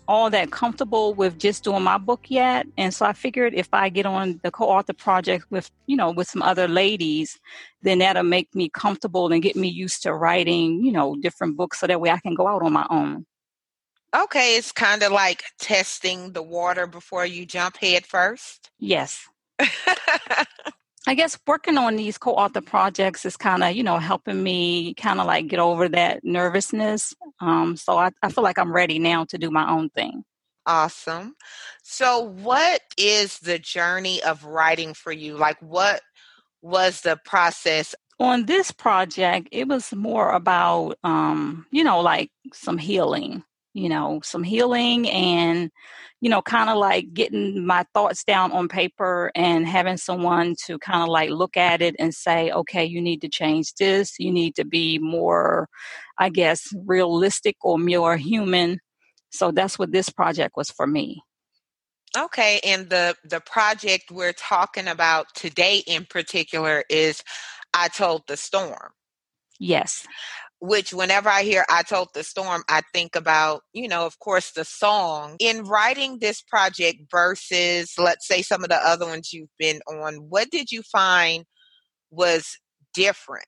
[0.08, 3.88] all that comfortable with just doing my book yet and so i figured if i
[3.88, 7.38] get on the co-author project with you know with some other ladies
[7.82, 11.78] then that'll make me comfortable and get me used to writing you know different books
[11.78, 13.24] so that way i can go out on my own
[14.14, 18.70] Okay, it's kind of like testing the water before you jump head first.
[18.78, 19.28] Yes.
[21.08, 25.20] I guess working on these co-author projects is kind of, you know, helping me kind
[25.20, 27.14] of like get over that nervousness.
[27.40, 30.22] Um, so I, I feel like I'm ready now to do my own thing.
[30.66, 31.34] Awesome.
[31.82, 35.38] So what is the journey of writing for you?
[35.38, 36.02] Like what
[36.60, 37.94] was the process?
[38.20, 43.42] On this project, it was more about, um, you know, like some healing
[43.78, 45.70] you know, some healing and,
[46.20, 50.78] you know, kind of like getting my thoughts down on paper and having someone to
[50.78, 54.18] kind of like look at it and say, okay, you need to change this.
[54.18, 55.68] You need to be more,
[56.18, 58.80] I guess, realistic or more human.
[59.30, 61.22] So that's what this project was for me.
[62.16, 67.22] Okay, and the the project we're talking about today in particular is
[67.74, 68.92] I told the storm.
[69.60, 70.06] Yes
[70.60, 74.52] which whenever I hear I Told the Storm, I think about, you know, of course,
[74.52, 75.36] the song.
[75.38, 80.16] In writing this project versus, let's say, some of the other ones you've been on,
[80.28, 81.44] what did you find
[82.10, 82.58] was
[82.94, 83.46] different?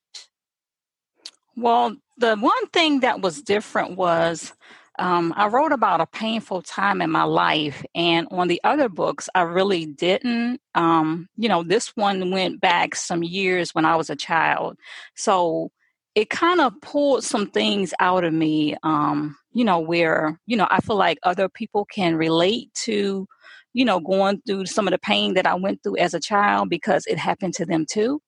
[1.57, 4.53] Well, the one thing that was different was
[4.99, 9.29] um, I wrote about a painful time in my life, and on the other books,
[9.35, 10.61] I really didn't.
[10.75, 14.77] Um, you know, this one went back some years when I was a child.
[15.17, 15.71] So
[16.15, 20.67] it kind of pulled some things out of me, um, you know, where, you know,
[20.71, 23.27] I feel like other people can relate to,
[23.73, 26.69] you know, going through some of the pain that I went through as a child
[26.69, 28.21] because it happened to them too.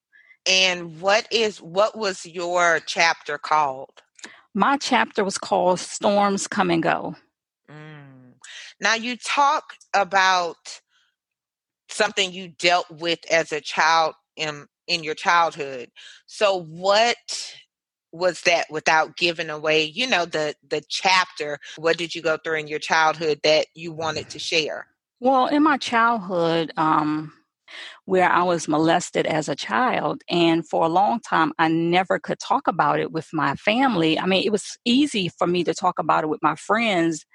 [0.45, 4.01] And what is what was your chapter called?
[4.53, 7.15] My chapter was called Storms Come and Go.
[7.69, 8.33] Mm.
[8.79, 10.81] Now you talk about
[11.89, 15.89] something you dealt with as a child in in your childhood.
[16.27, 17.55] So what
[18.13, 22.57] was that without giving away you know the the chapter what did you go through
[22.57, 24.87] in your childhood that you wanted to share
[25.19, 27.33] well in my childhood um
[28.05, 30.21] where I was molested as a child.
[30.29, 34.19] And for a long time, I never could talk about it with my family.
[34.19, 37.25] I mean, it was easy for me to talk about it with my friends.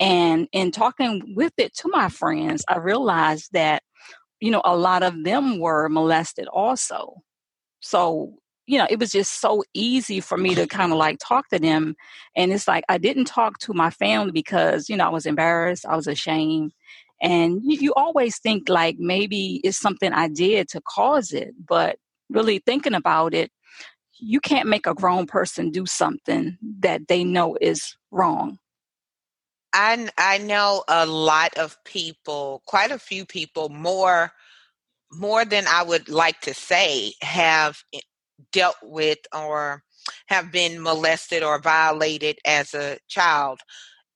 [0.00, 3.82] And in talking with it to my friends, I realized that,
[4.40, 7.22] you know, a lot of them were molested also.
[7.80, 8.34] So
[8.66, 11.58] you know, it was just so easy for me to kind of like talk to
[11.58, 11.94] them.
[12.34, 15.86] And it's like I didn't talk to my family because, you know, I was embarrassed,
[15.86, 16.72] I was ashamed.
[17.22, 21.54] And you, you always think like maybe it's something I did to cause it.
[21.66, 21.98] But
[22.28, 23.50] really thinking about it,
[24.18, 28.58] you can't make a grown person do something that they know is wrong.
[29.72, 34.32] I I know a lot of people, quite a few people, more
[35.12, 38.00] more than I would like to say, have eh,
[38.52, 39.82] dealt with or
[40.26, 43.60] have been molested or violated as a child,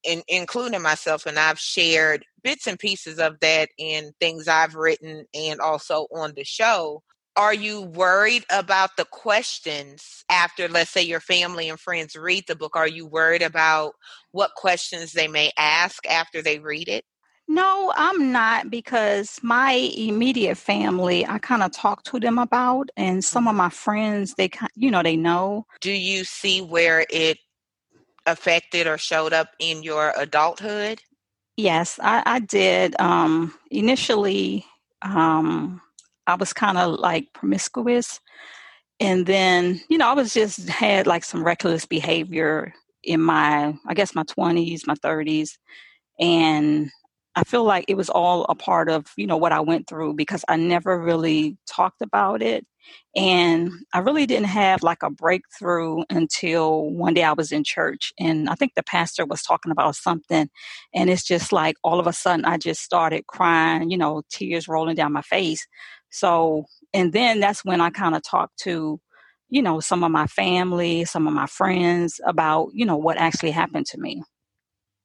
[0.05, 1.27] in, including myself.
[1.27, 6.33] And I've shared bits and pieces of that in things I've written and also on
[6.35, 7.03] the show.
[7.37, 12.57] Are you worried about the questions after, let's say, your family and friends read the
[12.57, 12.77] book?
[12.77, 13.95] Are you worried about
[14.33, 17.05] what questions they may ask after they read it?
[17.51, 23.25] No, I'm not because my immediate family, I kind of talk to them about, and
[23.25, 25.67] some of my friends, they, you know, they know.
[25.81, 27.39] Do you see where it
[28.25, 31.03] affected or showed up in your adulthood?
[31.57, 32.95] Yes, I, I did.
[33.01, 34.65] Um, initially,
[35.03, 35.81] um,
[36.29, 38.21] I was kind of like promiscuous,
[39.01, 43.95] and then, you know, I was just had like some reckless behavior in my, I
[43.95, 45.59] guess, my 20s, my 30s,
[46.21, 46.93] and
[47.37, 50.15] I feel like it was all a part of, you know, what I went through
[50.15, 52.67] because I never really talked about it.
[53.15, 58.13] And I really didn't have like a breakthrough until one day I was in church
[58.19, 60.49] and I think the pastor was talking about something.
[60.93, 64.67] And it's just like all of a sudden I just started crying, you know, tears
[64.67, 65.67] rolling down my face.
[66.11, 69.01] So, and then that's when I kind of talked to,
[69.49, 73.53] you know, some of my family, some of my friends about, you know, what actually
[73.53, 74.23] happened to me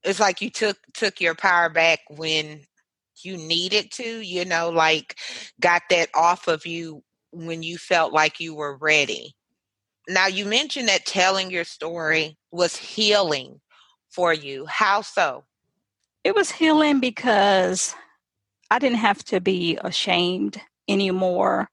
[0.06, 2.62] it's like you took took your power back when
[3.24, 5.16] you needed to you know like
[5.60, 7.04] got that off of you
[7.36, 9.36] when you felt like you were ready.
[10.08, 13.60] Now, you mentioned that telling your story was healing
[14.10, 14.66] for you.
[14.68, 15.46] How so?
[16.24, 17.96] It was healing because
[18.72, 21.70] I didn't have to be ashamed anymore.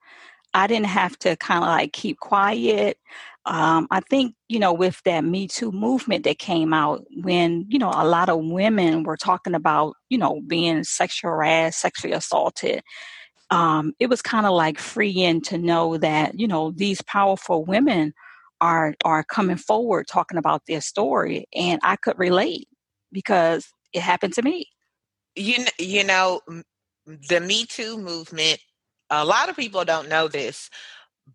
[0.55, 2.99] I didn't have to kind of like keep quiet.
[3.45, 7.79] Um, I think, you know, with that Me Too movement that came out when, you
[7.79, 12.83] know, a lot of women were talking about, you know, being sexual harassed, sexually assaulted,
[13.51, 18.15] um, it was kind of like freeing to know that, you know, these powerful women
[18.61, 22.69] are are coming forward talking about their story and I could relate
[23.11, 24.69] because it happened to me.
[25.35, 26.41] You you know
[27.07, 28.61] the Me Too movement
[29.11, 30.71] a lot of people don't know this,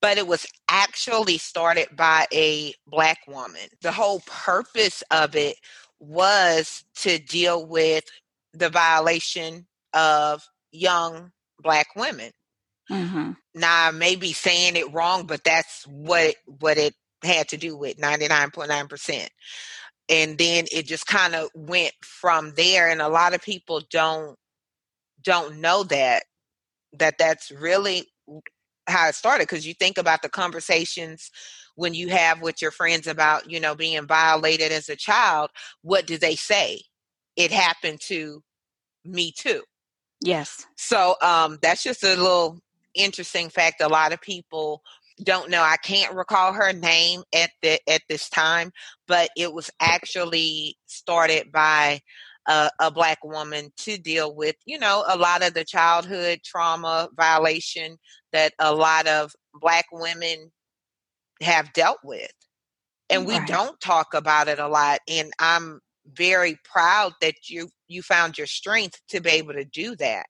[0.02, 3.62] but it was actually started by a black woman.
[3.82, 5.58] The whole purpose of it
[6.00, 8.04] was to deal with
[8.54, 12.32] the violation of young black women.
[12.92, 13.32] Mm-hmm.
[13.56, 17.76] Now I may be saying it wrong, but that's what what it had to do
[17.76, 19.30] with ninety nine point nine percent.
[20.10, 22.90] And then it just kind of went from there.
[22.90, 24.38] And a lot of people don't
[25.22, 26.24] don't know that
[26.94, 28.08] that that's really
[28.88, 31.32] how it started because you think about the conversations
[31.76, 35.50] when you have with your friends about you know being violated as a child
[35.82, 36.82] what do they say?
[37.36, 38.44] It happened to
[39.06, 39.64] me too.
[40.22, 40.66] Yes.
[40.76, 42.60] So um that's just a little
[42.96, 44.82] interesting fact a lot of people
[45.24, 48.72] don't know i can't recall her name at the at this time
[49.08, 52.00] but it was actually started by
[52.48, 57.10] a, a, black woman to deal with, you know, a lot of the childhood trauma
[57.16, 57.98] violation
[58.32, 60.52] that a lot of black women
[61.42, 62.32] have dealt with.
[63.10, 63.48] And we right.
[63.48, 65.00] don't talk about it a lot.
[65.08, 65.80] And I'm
[66.14, 70.26] very proud that you you found your strength to be able to do that.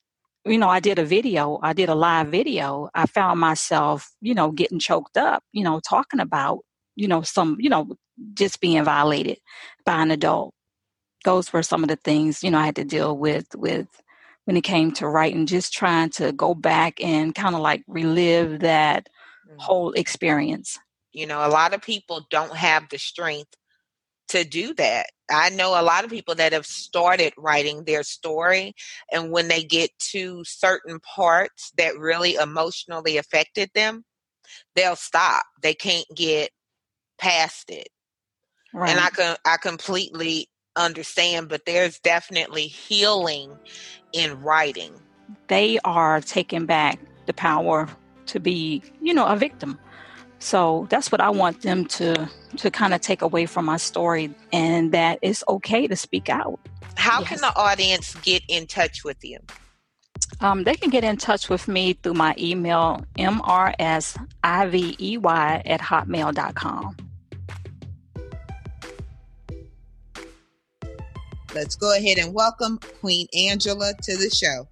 [0.46, 2.90] You know, I did a video, I did a live video.
[2.94, 6.60] I found myself, you know, getting choked up, you know, talking about,
[6.96, 7.96] you know, some, you know,
[8.34, 9.40] just being violated
[9.86, 10.54] by an adult
[11.24, 13.88] those were some of the things you know I had to deal with with
[14.46, 18.62] when it came to writing, just trying to go back and kind of like relive
[18.62, 19.10] that
[19.46, 19.60] mm-hmm.
[19.60, 20.80] whole experience.
[21.12, 23.54] You know, a lot of people don't have the strength
[24.30, 25.08] to do that.
[25.30, 28.74] I know a lot of people that have started writing their story,
[29.12, 34.06] and when they get to certain parts that really emotionally affected them,
[34.76, 35.44] they'll stop.
[35.62, 36.52] They can't get
[37.20, 37.90] past it.
[38.74, 38.92] Right.
[38.92, 40.48] And I can I completely
[40.78, 43.52] understand, but there's definitely healing
[44.14, 44.94] in writing.
[45.48, 47.90] They are taking back the power
[48.28, 49.80] to be, you know, a victim.
[50.40, 54.34] So that's what I want them to to kind of take away from my story
[54.54, 56.60] and that it's okay to speak out.
[56.96, 57.30] How yes.
[57.30, 59.40] can the audience get in touch with you?
[60.42, 64.16] Um, they can get in touch with me through my email, mrsivey
[65.66, 66.96] at hotmail.com.
[71.58, 74.68] Let's go ahead and welcome Queen Angela to the show.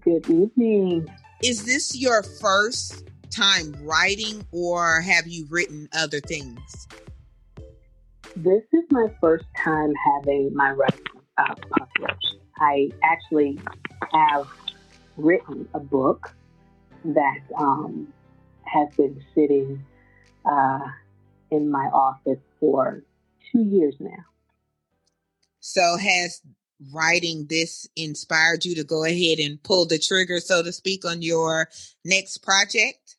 [0.00, 1.06] Good evening.
[1.42, 6.88] Is this your first time writing or have you written other things?
[8.34, 11.04] This is my first time having my writing
[11.36, 12.36] uh, published.
[12.56, 13.60] I actually
[14.14, 14.48] have
[15.18, 16.34] written a book
[17.04, 18.10] that um,
[18.64, 19.84] has been sitting
[20.50, 20.80] uh,
[21.50, 23.04] in my office for
[23.52, 24.24] two years now.
[25.62, 26.42] So has
[26.92, 31.22] writing this inspired you to go ahead and pull the trigger, so to speak, on
[31.22, 31.68] your
[32.04, 33.16] next project?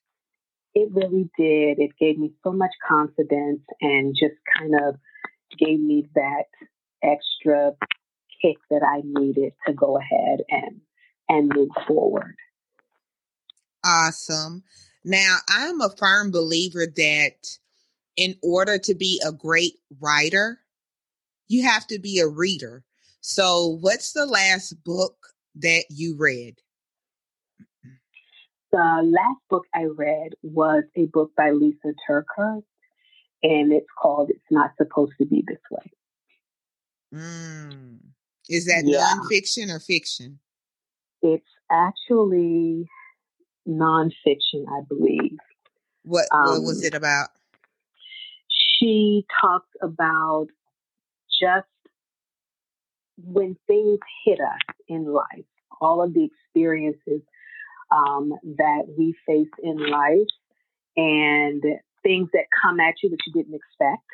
[0.75, 1.79] It really did.
[1.79, 4.95] It gave me so much confidence and just kind of
[5.57, 6.45] gave me that
[7.01, 7.71] extra
[8.41, 10.81] kick that I needed to go ahead and
[11.29, 12.35] and move forward.
[13.85, 14.63] Awesome.
[15.05, 17.57] Now, I'm a firm believer that
[18.17, 20.59] in order to be a great writer,
[21.53, 22.83] you have to be a reader.
[23.21, 25.15] So, what's the last book
[25.55, 26.55] that you read?
[28.71, 32.63] The last book I read was a book by Lisa TerKeurst,
[33.43, 35.91] and it's called It's Not Supposed to Be This Way.
[37.13, 37.99] Mm.
[38.49, 39.13] Is that yeah.
[39.13, 40.39] nonfiction or fiction?
[41.21, 42.89] It's actually
[43.67, 45.37] nonfiction, I believe.
[46.03, 47.29] What, um, was it about?
[48.49, 50.47] She talks about
[51.41, 51.67] just
[53.17, 55.45] when things hit us in life,
[55.79, 57.21] all of the experiences
[57.91, 60.27] um, that we face in life
[60.97, 61.63] and
[62.01, 64.05] things that come at you that you didn't expect.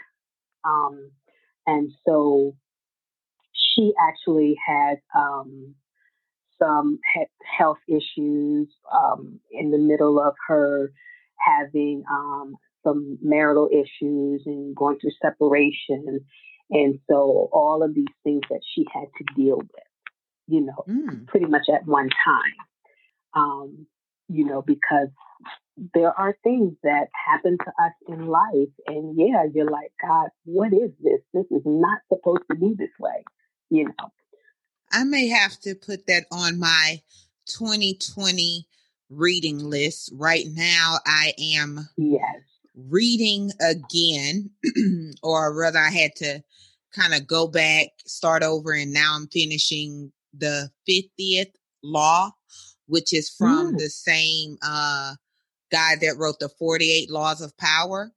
[0.65, 1.11] Um,
[1.65, 2.55] and so
[3.53, 5.75] she actually had um,
[6.61, 6.99] some
[7.57, 10.91] health issues um, in the middle of her
[11.37, 16.19] having um, some marital issues and going through separation.
[16.71, 19.69] And so all of these things that she had to deal with,
[20.47, 21.27] you know, mm.
[21.27, 22.55] pretty much at one time.
[23.35, 23.87] Um,
[24.27, 25.09] you know, because
[25.93, 28.69] there are things that happen to us in life.
[28.87, 31.21] And yeah, you're like, God, what is this?
[31.33, 33.23] This is not supposed to be this way,
[33.69, 34.11] you know.
[34.91, 37.01] I may have to put that on my
[37.45, 38.65] 2020
[39.09, 40.11] reading list.
[40.13, 42.41] Right now, I am yes.
[42.87, 44.51] Reading again,
[45.23, 46.43] or rather, I had to
[46.93, 51.53] kind of go back, start over, and now I'm finishing the 50th
[51.83, 52.31] law,
[52.87, 53.77] which is from mm.
[53.77, 55.15] the same uh,
[55.71, 58.11] guy that wrote the 48 Laws of Power.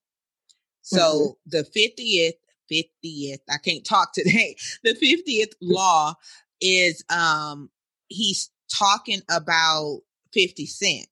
[0.83, 1.59] So mm-hmm.
[1.59, 2.39] the 50th,
[2.71, 4.57] 50th, I can't talk today.
[4.85, 6.15] The 50th law
[6.61, 7.71] is um
[8.09, 10.01] he's talking about
[10.33, 11.07] 50 Cent.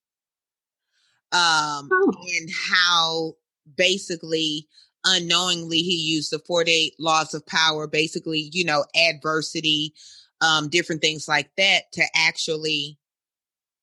[1.33, 2.13] Um oh.
[2.39, 3.35] and how
[3.77, 4.67] basically
[5.05, 9.95] unknowingly he used the 48 laws of power, basically, you know, adversity,
[10.41, 12.99] um, different things like that to actually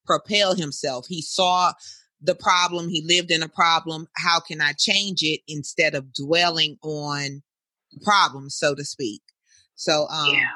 [0.05, 1.07] propel himself.
[1.07, 1.73] He saw
[2.21, 4.07] the problem, he lived in a problem.
[4.15, 7.43] How can I change it instead of dwelling on
[7.91, 9.21] the problem, so to speak?
[9.75, 10.49] So um yeah.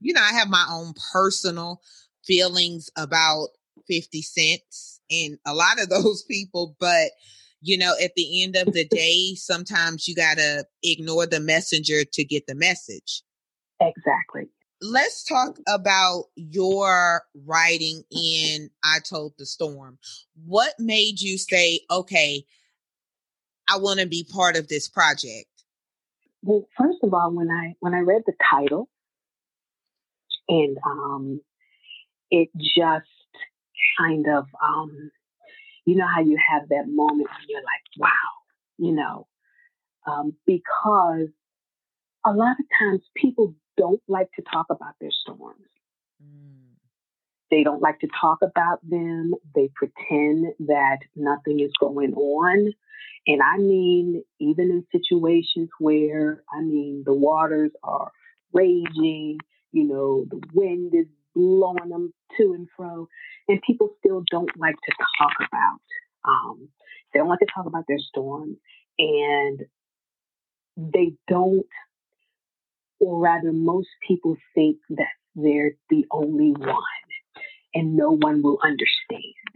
[0.00, 1.80] you know, I have my own personal
[2.24, 3.48] feelings about
[3.88, 7.10] 50 cents and a lot of those people, but
[7.62, 12.02] you know, at the end of the day, sometimes you got to ignore the messenger
[12.12, 13.22] to get the message.
[13.80, 14.48] Exactly.
[14.80, 19.98] Let's talk about your writing in I Told the Storm.
[20.44, 22.44] What made you say, okay,
[23.70, 25.46] I want to be part of this project?
[26.42, 28.88] Well, first of all, when I when I read the title
[30.48, 31.40] and um
[32.30, 33.06] it just
[33.98, 35.10] kind of um
[35.84, 38.10] you know how you have that moment when you're like, wow,
[38.78, 39.26] you know,
[40.06, 41.28] um, because
[42.24, 45.66] a lot of times people don't like to talk about their storms.
[46.22, 46.76] Mm.
[47.50, 49.34] They don't like to talk about them.
[49.54, 52.72] They pretend that nothing is going on.
[53.26, 58.10] And I mean, even in situations where, I mean, the waters are
[58.52, 59.38] raging,
[59.72, 63.08] you know, the wind is blowing them to and fro,
[63.48, 65.80] and people still don't like to talk about.
[66.24, 66.68] Um,
[67.12, 68.56] they don't like to talk about their storm,
[68.98, 69.60] and
[70.76, 71.66] they don't,
[73.00, 76.82] or rather, most people think that they're the only one,
[77.74, 79.52] and no one will understand.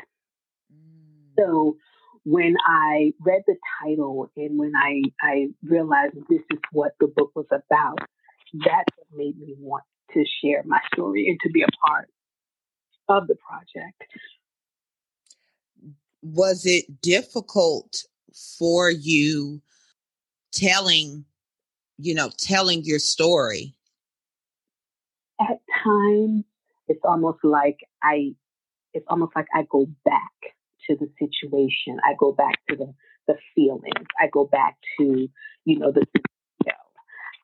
[0.72, 1.38] Mm.
[1.38, 1.76] So
[2.24, 7.30] when I read the title and when I, I realized this is what the book
[7.36, 8.00] was about,
[8.52, 9.84] that's what made me want
[10.14, 12.08] to share my story and to be a part
[13.08, 14.02] of the project.
[16.22, 18.04] Was it difficult
[18.58, 19.62] for you
[20.52, 21.24] telling,
[21.98, 23.74] you know, telling your story?
[25.40, 26.44] At times,
[26.88, 28.34] it's almost like I,
[28.94, 30.32] it's almost like I go back
[30.88, 31.98] to the situation.
[32.04, 32.94] I go back to the,
[33.26, 34.06] the feelings.
[34.18, 35.28] I go back to,
[35.64, 36.72] you know, the, you know,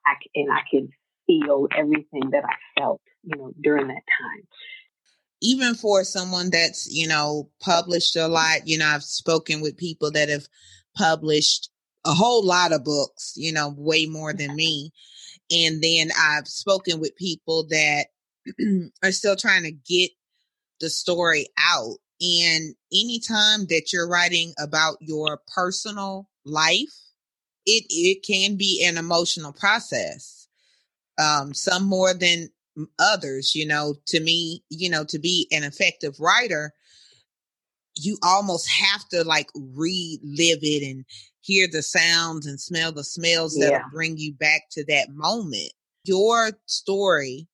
[0.07, 0.89] I, and I can
[1.27, 4.47] feel everything that I felt, you know, during that time.
[5.41, 10.11] Even for someone that's, you know, published a lot, you know, I've spoken with people
[10.13, 10.47] that have
[10.97, 11.71] published
[12.05, 14.93] a whole lot of books, you know, way more than me.
[15.51, 18.07] And then I've spoken with people that
[19.03, 20.11] are still trying to get
[20.81, 21.97] the story out.
[22.21, 26.93] And anytime that you're writing about your personal life,
[27.67, 30.42] it it can be an emotional process
[31.21, 32.49] um, some more than
[32.99, 33.55] others.
[33.55, 36.73] You know, to me, you know, to be an effective writer,
[37.97, 41.05] you almost have to like relive it and
[41.41, 43.71] hear the sounds and smell the smells yeah.
[43.71, 45.73] that bring you back to that moment.
[46.05, 47.49] Your story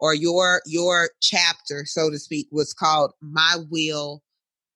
[0.00, 4.22] or your your chapter, so to speak, was called "My Will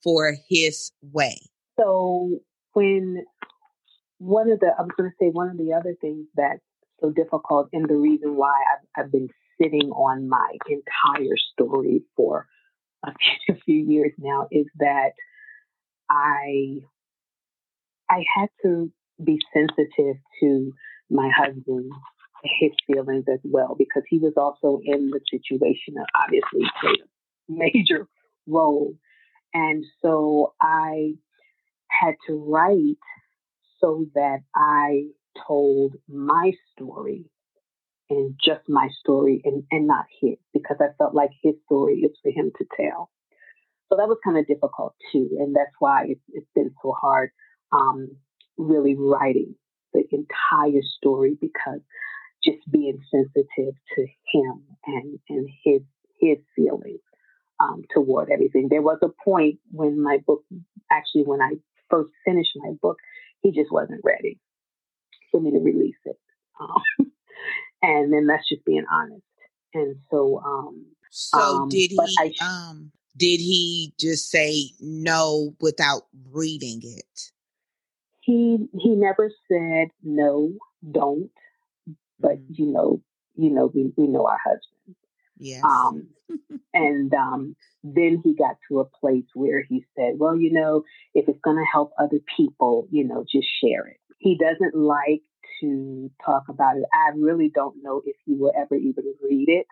[0.02, 1.38] for His Way."
[1.78, 2.40] So
[2.72, 3.24] when
[4.18, 6.58] one of the I was going to say one of the other things that
[7.02, 9.28] so difficult and the reason why I've, I've been
[9.60, 12.46] sitting on my entire story for
[13.04, 13.12] a
[13.64, 15.12] few years now is that
[16.10, 16.78] I
[18.10, 18.92] I had to
[19.24, 20.72] be sensitive to
[21.10, 21.90] my husband,
[22.60, 27.52] his feelings as well, because he was also in the situation that obviously played a
[27.52, 28.08] major
[28.46, 28.94] role.
[29.54, 31.14] And so I
[31.88, 32.98] had to write
[33.80, 35.04] so that I
[35.46, 37.24] told my story
[38.10, 42.16] and just my story and, and not his because I felt like his story is
[42.22, 43.10] for him to tell.
[43.88, 47.30] so that was kind of difficult too, and that's why it's, it's been so hard,
[47.72, 48.08] um,
[48.58, 49.54] really writing
[49.92, 51.80] the entire story because
[52.44, 55.82] just being sensitive to him and and his
[56.20, 57.00] his feelings
[57.60, 58.68] um, toward everything.
[58.68, 60.44] There was a point when my book,
[60.90, 61.52] actually, when I
[61.90, 62.96] first finished my book,
[63.42, 64.38] he just wasn't ready
[65.32, 66.18] for me to release it.
[66.60, 67.10] Um,
[67.82, 69.22] and then that's just being honest.
[69.74, 71.98] And so, um, so um, did he?
[72.20, 77.32] I, um, did he just say no without reading it?
[78.20, 80.52] He he never said no,
[80.90, 81.30] don't.
[82.20, 82.52] But mm-hmm.
[82.54, 83.02] you know,
[83.34, 84.96] you know, we we know our husband.
[85.38, 85.64] Yes.
[85.64, 86.08] Um,
[86.74, 91.28] and um, then he got to a place where he said, "Well, you know, if
[91.28, 95.22] it's going to help other people, you know, just share it." He doesn't like
[95.60, 96.84] to talk about it.
[96.92, 99.66] I really don't know if he will ever even read it.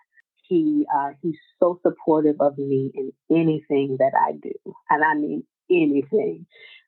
[0.49, 5.45] He uh, he's so supportive of me in anything that I do, and I mean
[5.71, 6.47] anything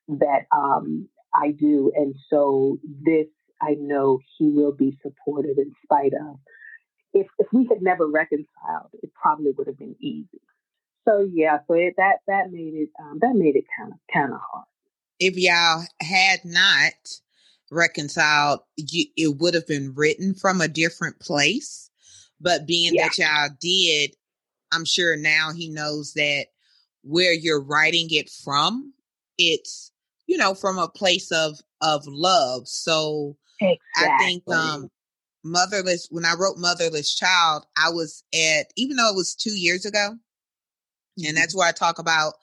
[0.09, 1.93] that um, I do.
[1.95, 3.27] And so this,
[3.61, 6.35] I know he will be supportive in spite of.
[7.13, 10.41] If if we had never reconciled, it probably would have been easy.
[11.07, 14.33] So yeah, so it, that that made it um, that made it kind of kind
[14.33, 14.65] of hard.
[15.19, 17.21] If y'all had not
[17.73, 21.89] reconciled, you, it would have been written from a different place.
[22.39, 23.07] But being yeah.
[23.07, 24.15] that y'all did,
[24.71, 26.47] I'm sure now he knows that
[27.03, 28.93] where you're writing it from,
[29.37, 29.91] it's
[30.27, 32.67] you know from a place of of love.
[32.67, 33.79] So exactly.
[33.97, 34.89] I think um
[35.43, 39.85] motherless when I wrote motherless child, I was at even though it was 2 years
[39.85, 40.17] ago.
[41.19, 41.27] Mm-hmm.
[41.27, 42.33] And that's where I talk about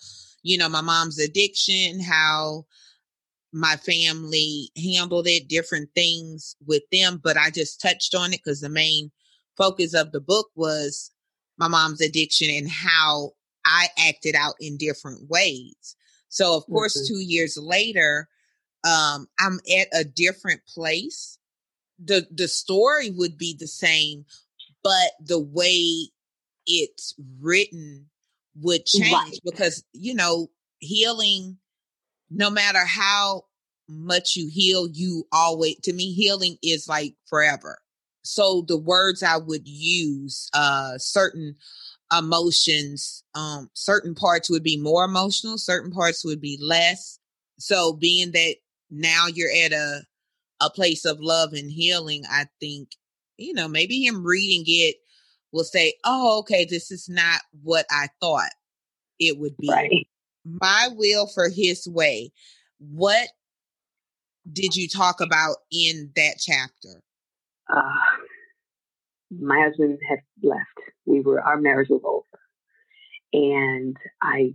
[0.42, 2.66] you know my mom's addiction, how
[3.52, 8.60] my family handled it, different things with them, but I just touched on it because
[8.60, 9.10] the main
[9.56, 11.10] focus of the book was
[11.58, 13.32] my mom's addiction and how
[13.64, 15.96] I acted out in different ways.
[16.28, 17.12] So of course, mm-hmm.
[17.12, 18.28] two years later,
[18.84, 21.38] um, I'm at a different place.
[22.02, 24.24] The the story would be the same,
[24.82, 26.08] but the way
[26.66, 28.06] it's written
[28.56, 29.38] would change right.
[29.44, 31.58] because you know healing
[32.30, 33.44] no matter how
[33.88, 37.78] much you heal, you always, to me, healing is like forever.
[38.22, 41.56] So the words I would use, uh, certain
[42.16, 47.18] emotions, um, certain parts would be more emotional, certain parts would be less.
[47.58, 48.56] So being that
[48.90, 50.02] now you're at a,
[50.60, 52.90] a place of love and healing, I think,
[53.38, 54.96] you know, maybe him reading it
[55.52, 58.50] will say, oh, okay, this is not what I thought
[59.18, 59.70] it would be.
[59.70, 60.06] Right
[60.60, 62.32] my will for his way.
[62.78, 63.28] What
[64.50, 67.02] did you talk about in that chapter?
[67.72, 68.26] Uh,
[69.30, 70.64] my husband had left.
[71.06, 72.40] We were our marriage was over,
[73.32, 74.54] and I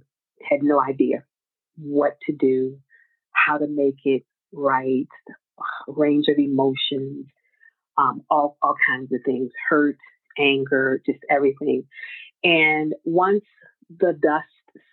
[0.50, 1.24] had no idea
[1.78, 2.80] what to do,
[3.32, 5.08] how to make it right,
[5.88, 7.28] range of emotions,
[7.98, 9.98] um, all all kinds of things, hurt,
[10.38, 11.84] anger, just everything.
[12.44, 13.44] And once
[13.90, 14.46] the dust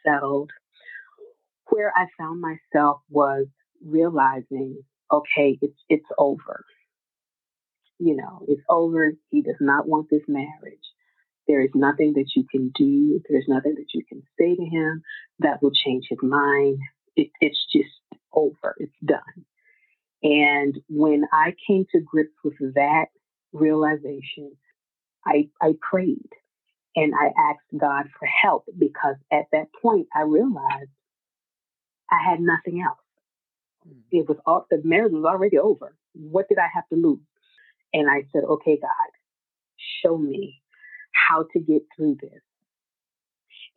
[0.07, 0.51] settled,
[1.73, 3.47] where I found myself was
[3.85, 6.65] realizing, okay, it's it's over.
[7.99, 9.13] You know, it's over.
[9.31, 10.85] He does not want this marriage.
[11.49, 13.21] There is nothing that you can do.
[13.29, 15.03] There's nothing that you can say to him
[15.39, 16.79] that will change his mind.
[17.17, 18.77] It, it's just over.
[18.79, 19.47] It's done.
[20.23, 23.07] And when I came to grips with that
[23.53, 24.53] realization,
[25.27, 26.31] I, I prayed
[26.95, 30.91] and I asked God for help because at that point I realized
[32.13, 32.99] I had nothing else.
[33.85, 34.01] Hmm.
[34.11, 35.97] It was all, the marriage was already over.
[36.13, 37.21] What did I have to lose?
[37.95, 38.91] And I said, okay, God,
[40.03, 40.63] show me
[41.29, 42.41] how to get through this.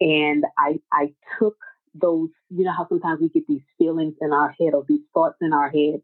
[0.02, 1.56] And I, I took
[1.94, 5.38] those, you know how sometimes we get these feelings in our head or these thoughts
[5.42, 6.02] in our head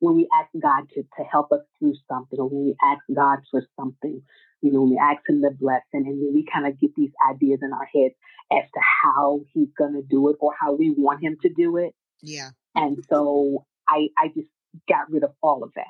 [0.00, 3.38] when we ask God to, to help us through something or when we ask God
[3.50, 4.20] for something,
[4.64, 7.10] you know, when we ask Him to bless and then we kind of get these
[7.30, 8.14] ideas in our heads
[8.50, 11.76] as to how He's going to do it or how we want Him to do
[11.76, 11.94] it.
[12.22, 12.48] Yeah.
[12.74, 14.48] And so I, I just
[14.88, 15.84] got rid of all of that,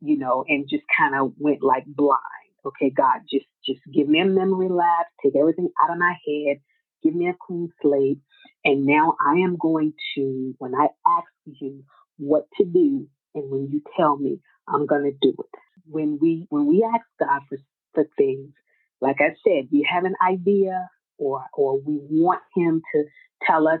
[0.00, 2.22] you know, and just kind of went like blind.
[2.64, 6.56] Okay, God, just just give me a memory lapse, take everything out of my head,
[7.04, 8.20] give me a clean slate,
[8.64, 11.84] and now I am going to, when I ask you
[12.16, 15.60] what to do, and when you tell me, I'm going to do it.
[15.88, 17.58] When we when we ask God for
[17.94, 18.52] for things,
[19.00, 23.04] like I said, we have an idea, or or we want Him to
[23.46, 23.80] tell us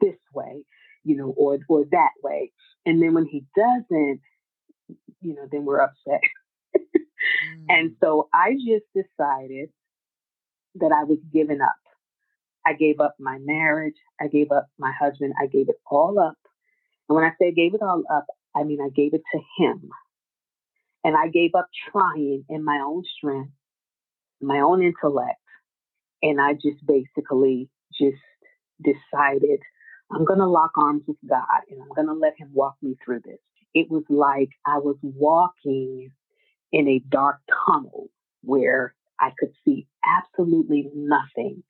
[0.00, 0.64] this way,
[1.04, 2.52] you know, or or that way,
[2.86, 4.20] and then when He doesn't,
[5.20, 6.20] you know, then we're upset.
[6.76, 7.64] mm.
[7.68, 9.70] And so I just decided
[10.76, 11.74] that I was giving up.
[12.66, 13.96] I gave up my marriage.
[14.20, 15.34] I gave up my husband.
[15.40, 16.36] I gave it all up.
[17.08, 19.88] And when I say gave it all up, I mean I gave it to him.
[21.04, 23.52] And I gave up trying in my own strength,
[24.40, 25.40] my own intellect.
[26.22, 28.16] And I just basically just
[28.82, 29.60] decided
[30.10, 32.96] I'm going to lock arms with God and I'm going to let him walk me
[33.04, 33.38] through this.
[33.74, 36.10] It was like I was walking
[36.72, 38.08] in a dark tunnel
[38.42, 41.62] where I could see absolutely nothing,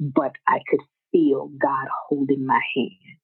[0.00, 3.18] but I could feel God holding my hand.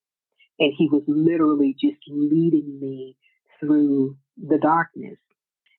[0.59, 3.16] And he was literally just leading me
[3.61, 5.18] through the darkness.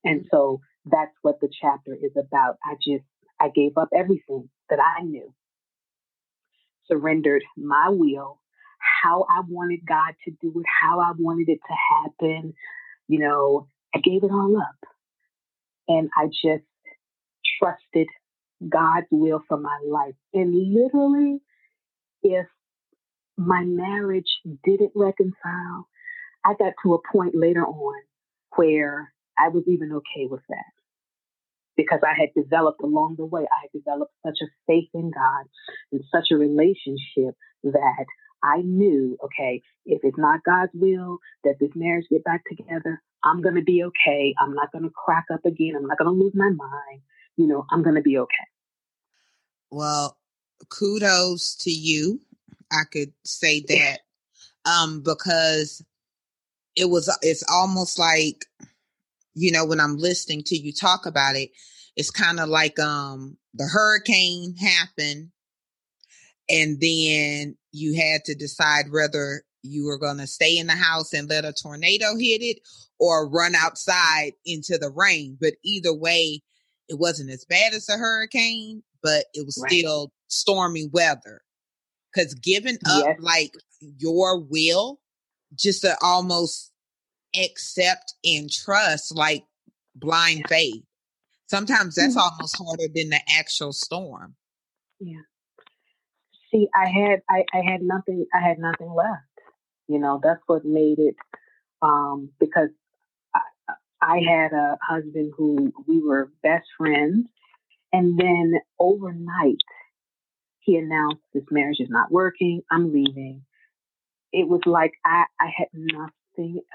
[0.03, 2.57] And so that's what the chapter is about.
[2.63, 3.05] I just,
[3.39, 5.33] I gave up everything that I knew,
[6.87, 8.39] surrendered my will,
[9.01, 12.53] how I wanted God to do it, how I wanted it to happen.
[13.07, 14.89] You know, I gave it all up.
[15.87, 16.65] And I just
[17.59, 18.07] trusted
[18.67, 20.15] God's will for my life.
[20.33, 21.39] And literally,
[22.21, 22.45] if
[23.37, 25.87] my marriage didn't reconcile,
[26.45, 28.01] I got to a point later on
[28.55, 30.73] where I was even okay with that
[31.77, 35.45] because I had developed along the way, I had developed such a faith in God
[35.91, 38.05] and such a relationship that
[38.43, 43.41] I knew, okay, if it's not God's will that this marriage get back together, I'm
[43.41, 44.33] going to be okay.
[44.39, 45.75] I'm not going to crack up again.
[45.77, 47.01] I'm not going to lose my mind.
[47.37, 48.47] You know, I'm going to be okay.
[49.71, 50.17] Well,
[50.69, 52.19] kudos to you.
[52.71, 53.99] I could say that
[54.65, 55.83] um because
[56.75, 58.45] it was it's almost like
[59.39, 61.49] you know when I'm listening to you talk about it
[61.95, 65.29] it's kind of like um the hurricane happened
[66.49, 71.13] and then you had to decide whether you were going to stay in the house
[71.13, 72.59] and let a tornado hit it
[72.99, 76.41] or run outside into the rain but either way
[76.87, 79.71] it wasn't as bad as a hurricane but it was right.
[79.71, 81.41] still stormy weather
[82.13, 83.17] because giving up yes.
[83.19, 83.51] like
[83.97, 84.99] your will
[85.55, 86.71] just to almost
[87.35, 89.45] accept and trust like
[89.95, 90.83] blind faith.
[91.47, 92.19] Sometimes that's mm-hmm.
[92.19, 94.35] almost harder than the actual storm.
[94.99, 95.21] Yeah.
[96.51, 99.21] See i had I, I had nothing i had nothing left
[99.87, 101.15] you know that's what made it
[101.81, 102.69] um because
[103.35, 103.41] I,
[104.01, 107.27] I had a husband who we were best friends
[107.93, 109.61] and then overnight
[110.59, 113.43] he announced this marriage is not working i'm leaving.
[114.33, 116.13] It was like i i had nothing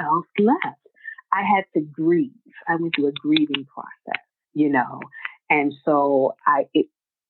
[0.00, 0.80] else left
[1.32, 2.30] i had to grieve
[2.68, 4.22] i went through a grieving process
[4.54, 5.00] you know
[5.50, 6.86] and so i it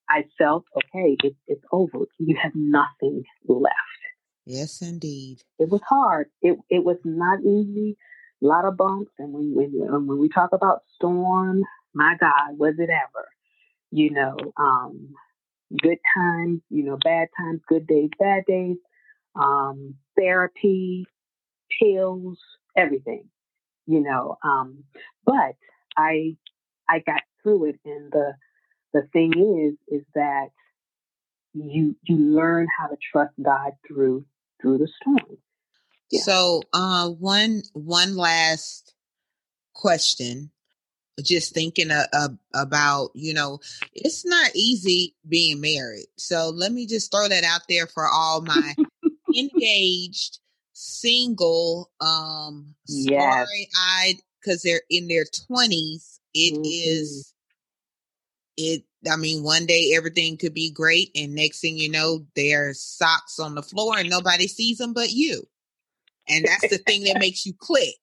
[0.08, 1.16] I felt okay.
[1.22, 2.06] It, it's over.
[2.18, 3.74] You have nothing left.
[4.46, 5.38] Yes, indeed.
[5.58, 6.28] It was hard.
[6.42, 7.96] It it was not easy.
[8.42, 11.62] A lot of bumps, and when when when we talk about storm,
[11.94, 13.28] my God, was it ever?
[13.90, 15.14] You know, um,
[15.80, 18.76] good times, you know, bad times, good days, bad days,
[19.36, 21.06] um, therapy,
[21.80, 22.38] pills,
[22.76, 23.28] everything.
[23.86, 24.84] You know, um,
[25.24, 25.56] but
[25.96, 26.36] I
[26.88, 28.34] I got through it, and the
[28.92, 30.48] the thing is, is that
[31.52, 34.24] you you learn how to trust God through
[34.60, 35.38] through the storm.
[36.10, 36.20] Yeah.
[36.20, 38.94] So, uh, one one last
[39.74, 40.50] question.
[41.22, 43.60] Just thinking uh, uh, about, you know,
[43.92, 46.06] it's not easy being married.
[46.16, 48.74] So let me just throw that out there for all my
[49.36, 50.40] engaged,
[50.74, 53.48] single, um, yes.
[53.78, 56.20] eyed, because they're in their twenties.
[56.34, 56.62] It mm-hmm.
[56.64, 57.32] is
[58.56, 62.80] it I mean, one day everything could be great, and next thing you know, there's
[62.80, 65.46] socks on the floor and nobody sees them but you.
[66.28, 67.94] And that's the thing that makes you click.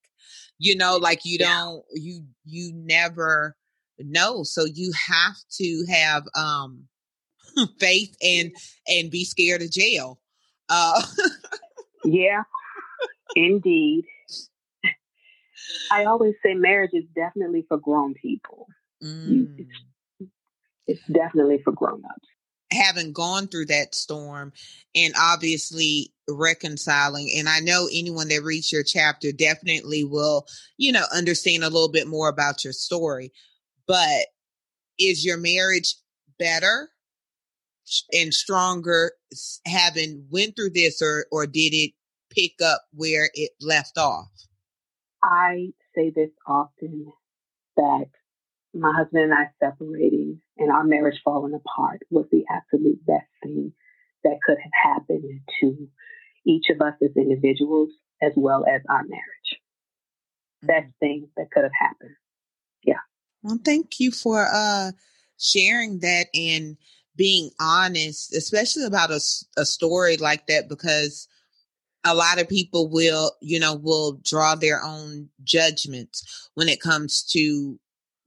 [0.59, 3.55] You know, like you don't, you you never
[3.97, 4.43] know.
[4.43, 6.87] So you have to have um
[7.79, 8.51] faith and
[8.87, 10.19] and be scared of jail.
[10.69, 11.01] Uh
[12.05, 12.43] yeah,
[13.35, 14.05] indeed.
[15.91, 18.67] I always say marriage is definitely for grown people.
[19.03, 19.55] Mm.
[19.57, 20.29] it's
[20.87, 22.27] it's definitely for grown-ups
[22.71, 24.53] having gone through that storm
[24.95, 30.45] and obviously reconciling and i know anyone that reads your chapter definitely will
[30.77, 33.31] you know understand a little bit more about your story
[33.87, 34.27] but
[34.99, 35.95] is your marriage
[36.39, 36.89] better
[38.13, 39.11] and stronger
[39.65, 41.91] having went through this or or did it
[42.31, 44.31] pick up where it left off
[45.23, 47.11] i say this often
[47.77, 48.07] that
[48.73, 53.73] my husband and I separating and our marriage falling apart was the absolute best thing
[54.23, 55.89] that could have happened to
[56.45, 57.89] each of us as individuals
[58.21, 59.59] as well as our marriage.
[60.63, 61.05] Best mm-hmm.
[61.05, 62.15] thing that could have happened.
[62.83, 62.99] Yeah.
[63.43, 64.91] Well, thank you for uh
[65.37, 66.77] sharing that and
[67.15, 69.19] being honest, especially about a,
[69.57, 71.27] a story like that, because
[72.03, 77.23] a lot of people will, you know, will draw their own judgments when it comes
[77.23, 77.79] to,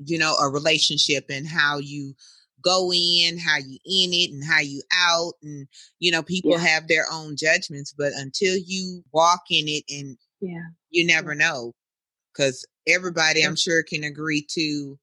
[0.04, 2.14] you know, a relationship and how you
[2.62, 5.34] go in, how you in it, and how you out.
[5.42, 5.66] And,
[5.98, 6.58] you know, people yeah.
[6.58, 11.48] have their own judgments, but until you walk in it and yeah, you never yeah.
[11.48, 11.72] know.
[12.36, 14.98] Cause everybody I'm sure can agree to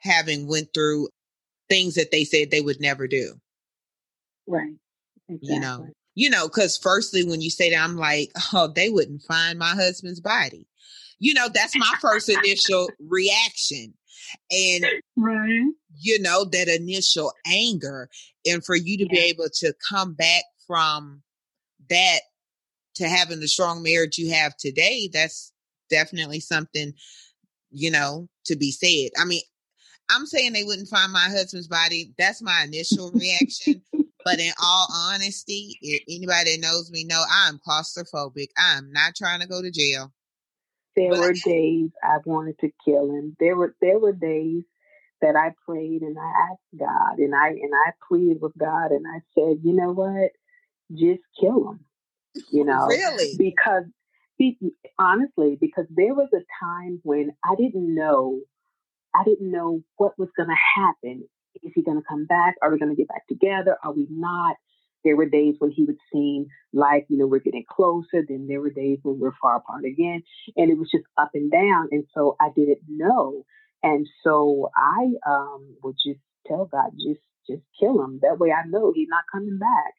[0.00, 1.08] having went through
[1.68, 3.34] things that they said they would never do.
[4.46, 4.74] Right.
[5.28, 5.54] Exactly.
[5.54, 9.22] You know, you know, because firstly, when you say that, I'm like, oh, they wouldn't
[9.22, 10.66] find my husband's body.
[11.18, 13.94] You know, that's my first initial reaction.
[14.50, 14.86] And,
[15.16, 15.72] right.
[15.98, 18.08] you know, that initial anger.
[18.46, 19.12] And for you to yeah.
[19.12, 21.22] be able to come back from
[21.90, 22.20] that
[22.96, 25.52] to having the strong marriage you have today, that's
[25.90, 26.92] definitely something,
[27.70, 29.10] you know, to be said.
[29.20, 29.42] I mean,
[30.10, 32.12] I'm saying they wouldn't find my husband's body.
[32.18, 33.82] That's my initial reaction.
[34.24, 38.48] But in all honesty, anybody that knows me know I'm claustrophobic.
[38.56, 40.12] I'm not trying to go to jail.
[40.96, 43.36] There but were I, days I wanted to kill him.
[43.38, 44.62] There were there were days
[45.20, 49.04] that I prayed and I asked God and I and I pleaded with God and
[49.06, 50.30] I said, you know what,
[50.92, 51.84] just kill him.
[52.50, 53.84] You know, really because
[54.98, 58.40] honestly, because there was a time when I didn't know,
[59.14, 61.28] I didn't know what was going to happen
[61.62, 62.54] is he going to come back?
[62.62, 63.76] Are we going to get back together?
[63.84, 64.56] Are we not?
[65.04, 68.24] There were days when he would seem like, you know, we're getting closer.
[68.26, 70.22] Then there were days when we're far apart again.
[70.56, 71.88] And it was just up and down.
[71.90, 73.44] And so I didn't know.
[73.82, 78.20] And so I um, would just tell God, just just kill him.
[78.22, 79.92] That way I know he's not coming back.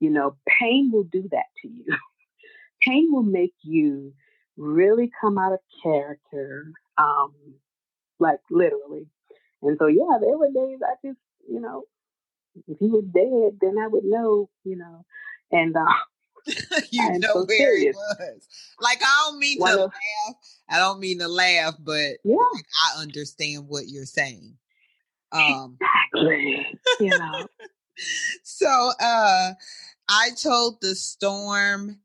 [0.00, 1.84] You know, pain will do that to you.
[2.86, 4.14] pain will make you
[4.56, 7.34] really come out of character, um,
[8.18, 9.06] like literally.
[9.62, 11.84] And so, yeah, there were days I just, you know,
[12.66, 15.04] if he was dead, then I would know, you know.
[15.50, 15.84] And uh,
[16.90, 17.96] you know so where serious.
[17.96, 18.48] he was.
[18.80, 20.36] Like I don't mean One to of, laugh.
[20.68, 24.56] I don't mean to laugh, but yeah, like, I understand what you're saying.
[25.32, 26.66] Um, exactly.
[27.00, 27.46] You know.
[28.42, 29.52] so, uh,
[30.08, 31.98] I told the storm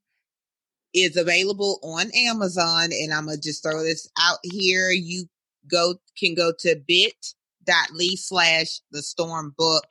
[0.94, 4.92] is available on Amazon, and I'm gonna just throw this out here.
[4.92, 5.26] You
[5.70, 7.34] go can go to bit
[7.66, 9.86] bit.ly slash the storm book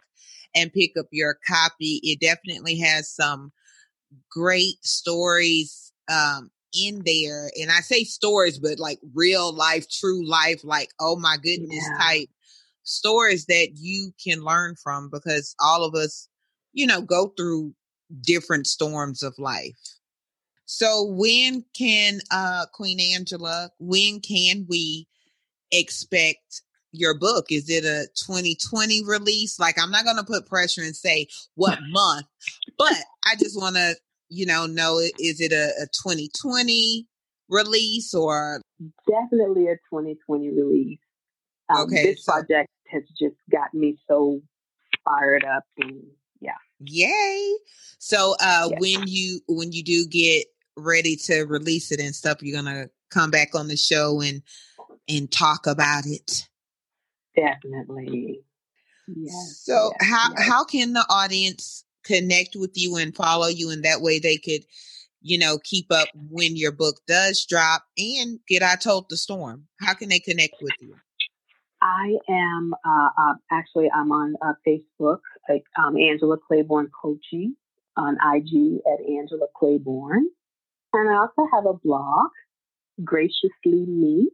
[0.54, 2.00] and pick up your copy.
[2.02, 3.52] It definitely has some
[4.30, 7.50] great stories um, in there.
[7.60, 11.98] And I say stories, but like real life, true life, like, oh my goodness yeah.
[11.98, 12.28] type
[12.82, 16.28] stories that you can learn from because all of us,
[16.72, 17.74] you know, go through
[18.22, 19.78] different storms of life.
[20.66, 25.06] So when can uh Queen Angela, when can we
[25.70, 26.62] expect
[26.92, 27.46] your book?
[27.50, 29.58] Is it a 2020 release?
[29.58, 32.26] Like, I'm not going to put pressure and say what month,
[32.78, 32.94] but
[33.26, 33.96] I just want to,
[34.28, 37.06] you know, know is it a, a 2020
[37.48, 38.60] release or?
[39.08, 40.98] Definitely a 2020 release.
[41.68, 42.04] Um, okay.
[42.04, 44.40] This so, project has just got me so
[45.04, 46.02] fired up and
[46.40, 46.52] yeah.
[46.80, 47.56] Yay.
[47.98, 48.80] So, uh, yes.
[48.80, 52.90] when you, when you do get ready to release it and stuff, you're going to
[53.10, 54.42] come back on the show and,
[55.08, 56.48] and talk about it.
[57.36, 58.40] Definitely.
[59.08, 59.62] Yes.
[59.64, 60.48] So yes, how yes.
[60.48, 64.64] how can the audience connect with you and follow you and that way they could,
[65.20, 69.66] you know, keep up when your book does drop and get I told the storm?
[69.80, 70.94] How can they connect with you?
[71.80, 75.18] I am uh, uh, actually I'm on uh, Facebook,
[75.48, 77.56] like um, Angela Claiborne Coaching
[77.96, 80.26] on IG at Angela Claiborne,
[80.92, 82.30] and I also have a blog,
[83.04, 84.30] Graciously Me,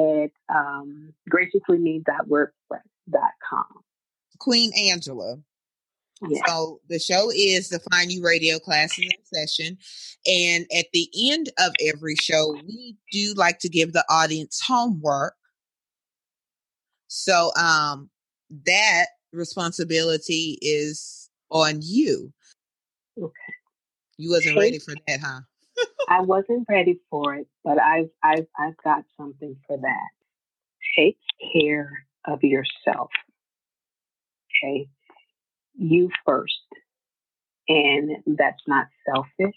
[0.00, 3.66] at um, graciouslyme.wordpress.com.
[4.38, 5.38] Queen Angela.
[6.28, 6.42] Yeah.
[6.46, 9.78] So the show is the Find You Radio classes in session.
[10.26, 15.34] And at the end of every show, we do like to give the audience homework.
[17.08, 18.10] So um
[18.66, 22.32] that responsibility is on you.
[23.18, 23.32] Okay.
[24.18, 25.40] You wasn't ready for that, huh?
[26.08, 30.10] I wasn't ready for it, but I've I've I've got something for that.
[30.96, 31.18] Take
[31.54, 33.10] care of yourself.
[34.64, 34.88] Okay.
[35.74, 36.54] You first.
[37.68, 39.56] And that's not selfish.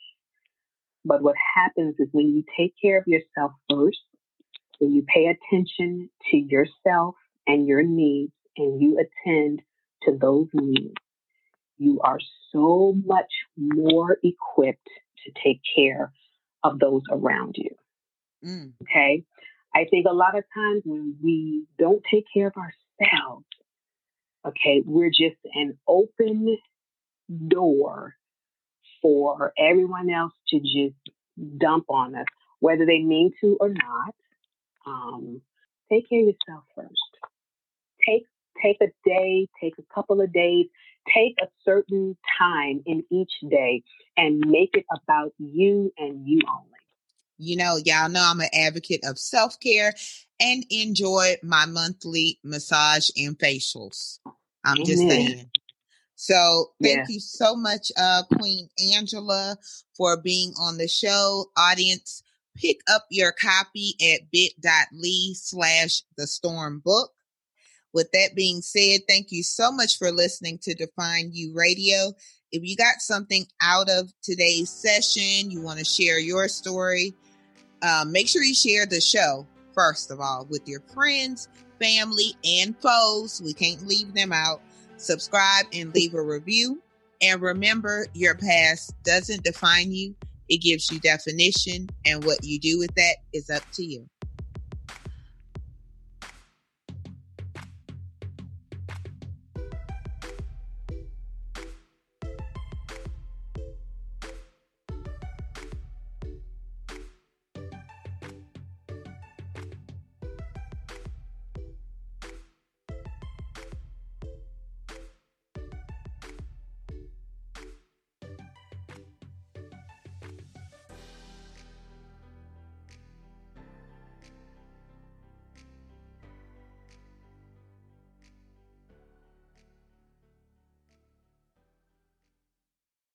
[1.04, 4.00] But what happens is when you take care of yourself first,
[4.80, 7.16] when you pay attention to yourself
[7.48, 9.62] and your needs and you attend
[10.04, 10.94] to those needs,
[11.78, 12.20] you are
[12.52, 14.90] so much more equipped
[15.26, 16.12] to take care
[16.64, 17.76] of those around you.
[18.46, 18.74] Mm.
[18.84, 19.24] Okay.
[19.76, 23.46] I think a lot of times when we don't take care of ourselves,
[24.46, 26.58] Okay, we're just an open
[27.48, 28.16] door
[29.02, 30.96] for everyone else to just
[31.58, 32.26] dump on us,
[32.60, 34.16] whether they mean to or not.
[34.86, 35.42] Um,
[35.90, 36.92] take care of yourself first.
[38.06, 38.26] Take
[38.62, 40.68] take a day, take a couple of days,
[41.14, 43.84] take a certain time in each day
[44.18, 46.70] and make it about you and you only.
[47.38, 49.94] You know, y'all know I'm an advocate of self care
[50.40, 54.20] and enjoy my monthly massage and facials.
[54.64, 54.86] I'm Amen.
[54.86, 55.50] just saying.
[56.16, 57.06] So thank yeah.
[57.10, 59.58] you so much, uh, Queen Angela,
[59.98, 61.48] for being on the show.
[61.58, 62.24] Audience,
[62.56, 67.12] pick up your copy at bit.ly slash the storm book.
[67.94, 72.14] With that being said, thank you so much for listening to Define You Radio.
[72.52, 77.14] If you got something out of today's session, you want to share your story,
[77.84, 81.48] um, make sure you share the show, first of all, with your friends,
[81.80, 83.42] family, and foes.
[83.44, 84.62] We can't leave them out.
[84.98, 86.82] Subscribe and leave a review.
[87.22, 90.16] And remember, your past doesn't define you,
[90.50, 94.08] it gives you definition, and what you do with that is up to you.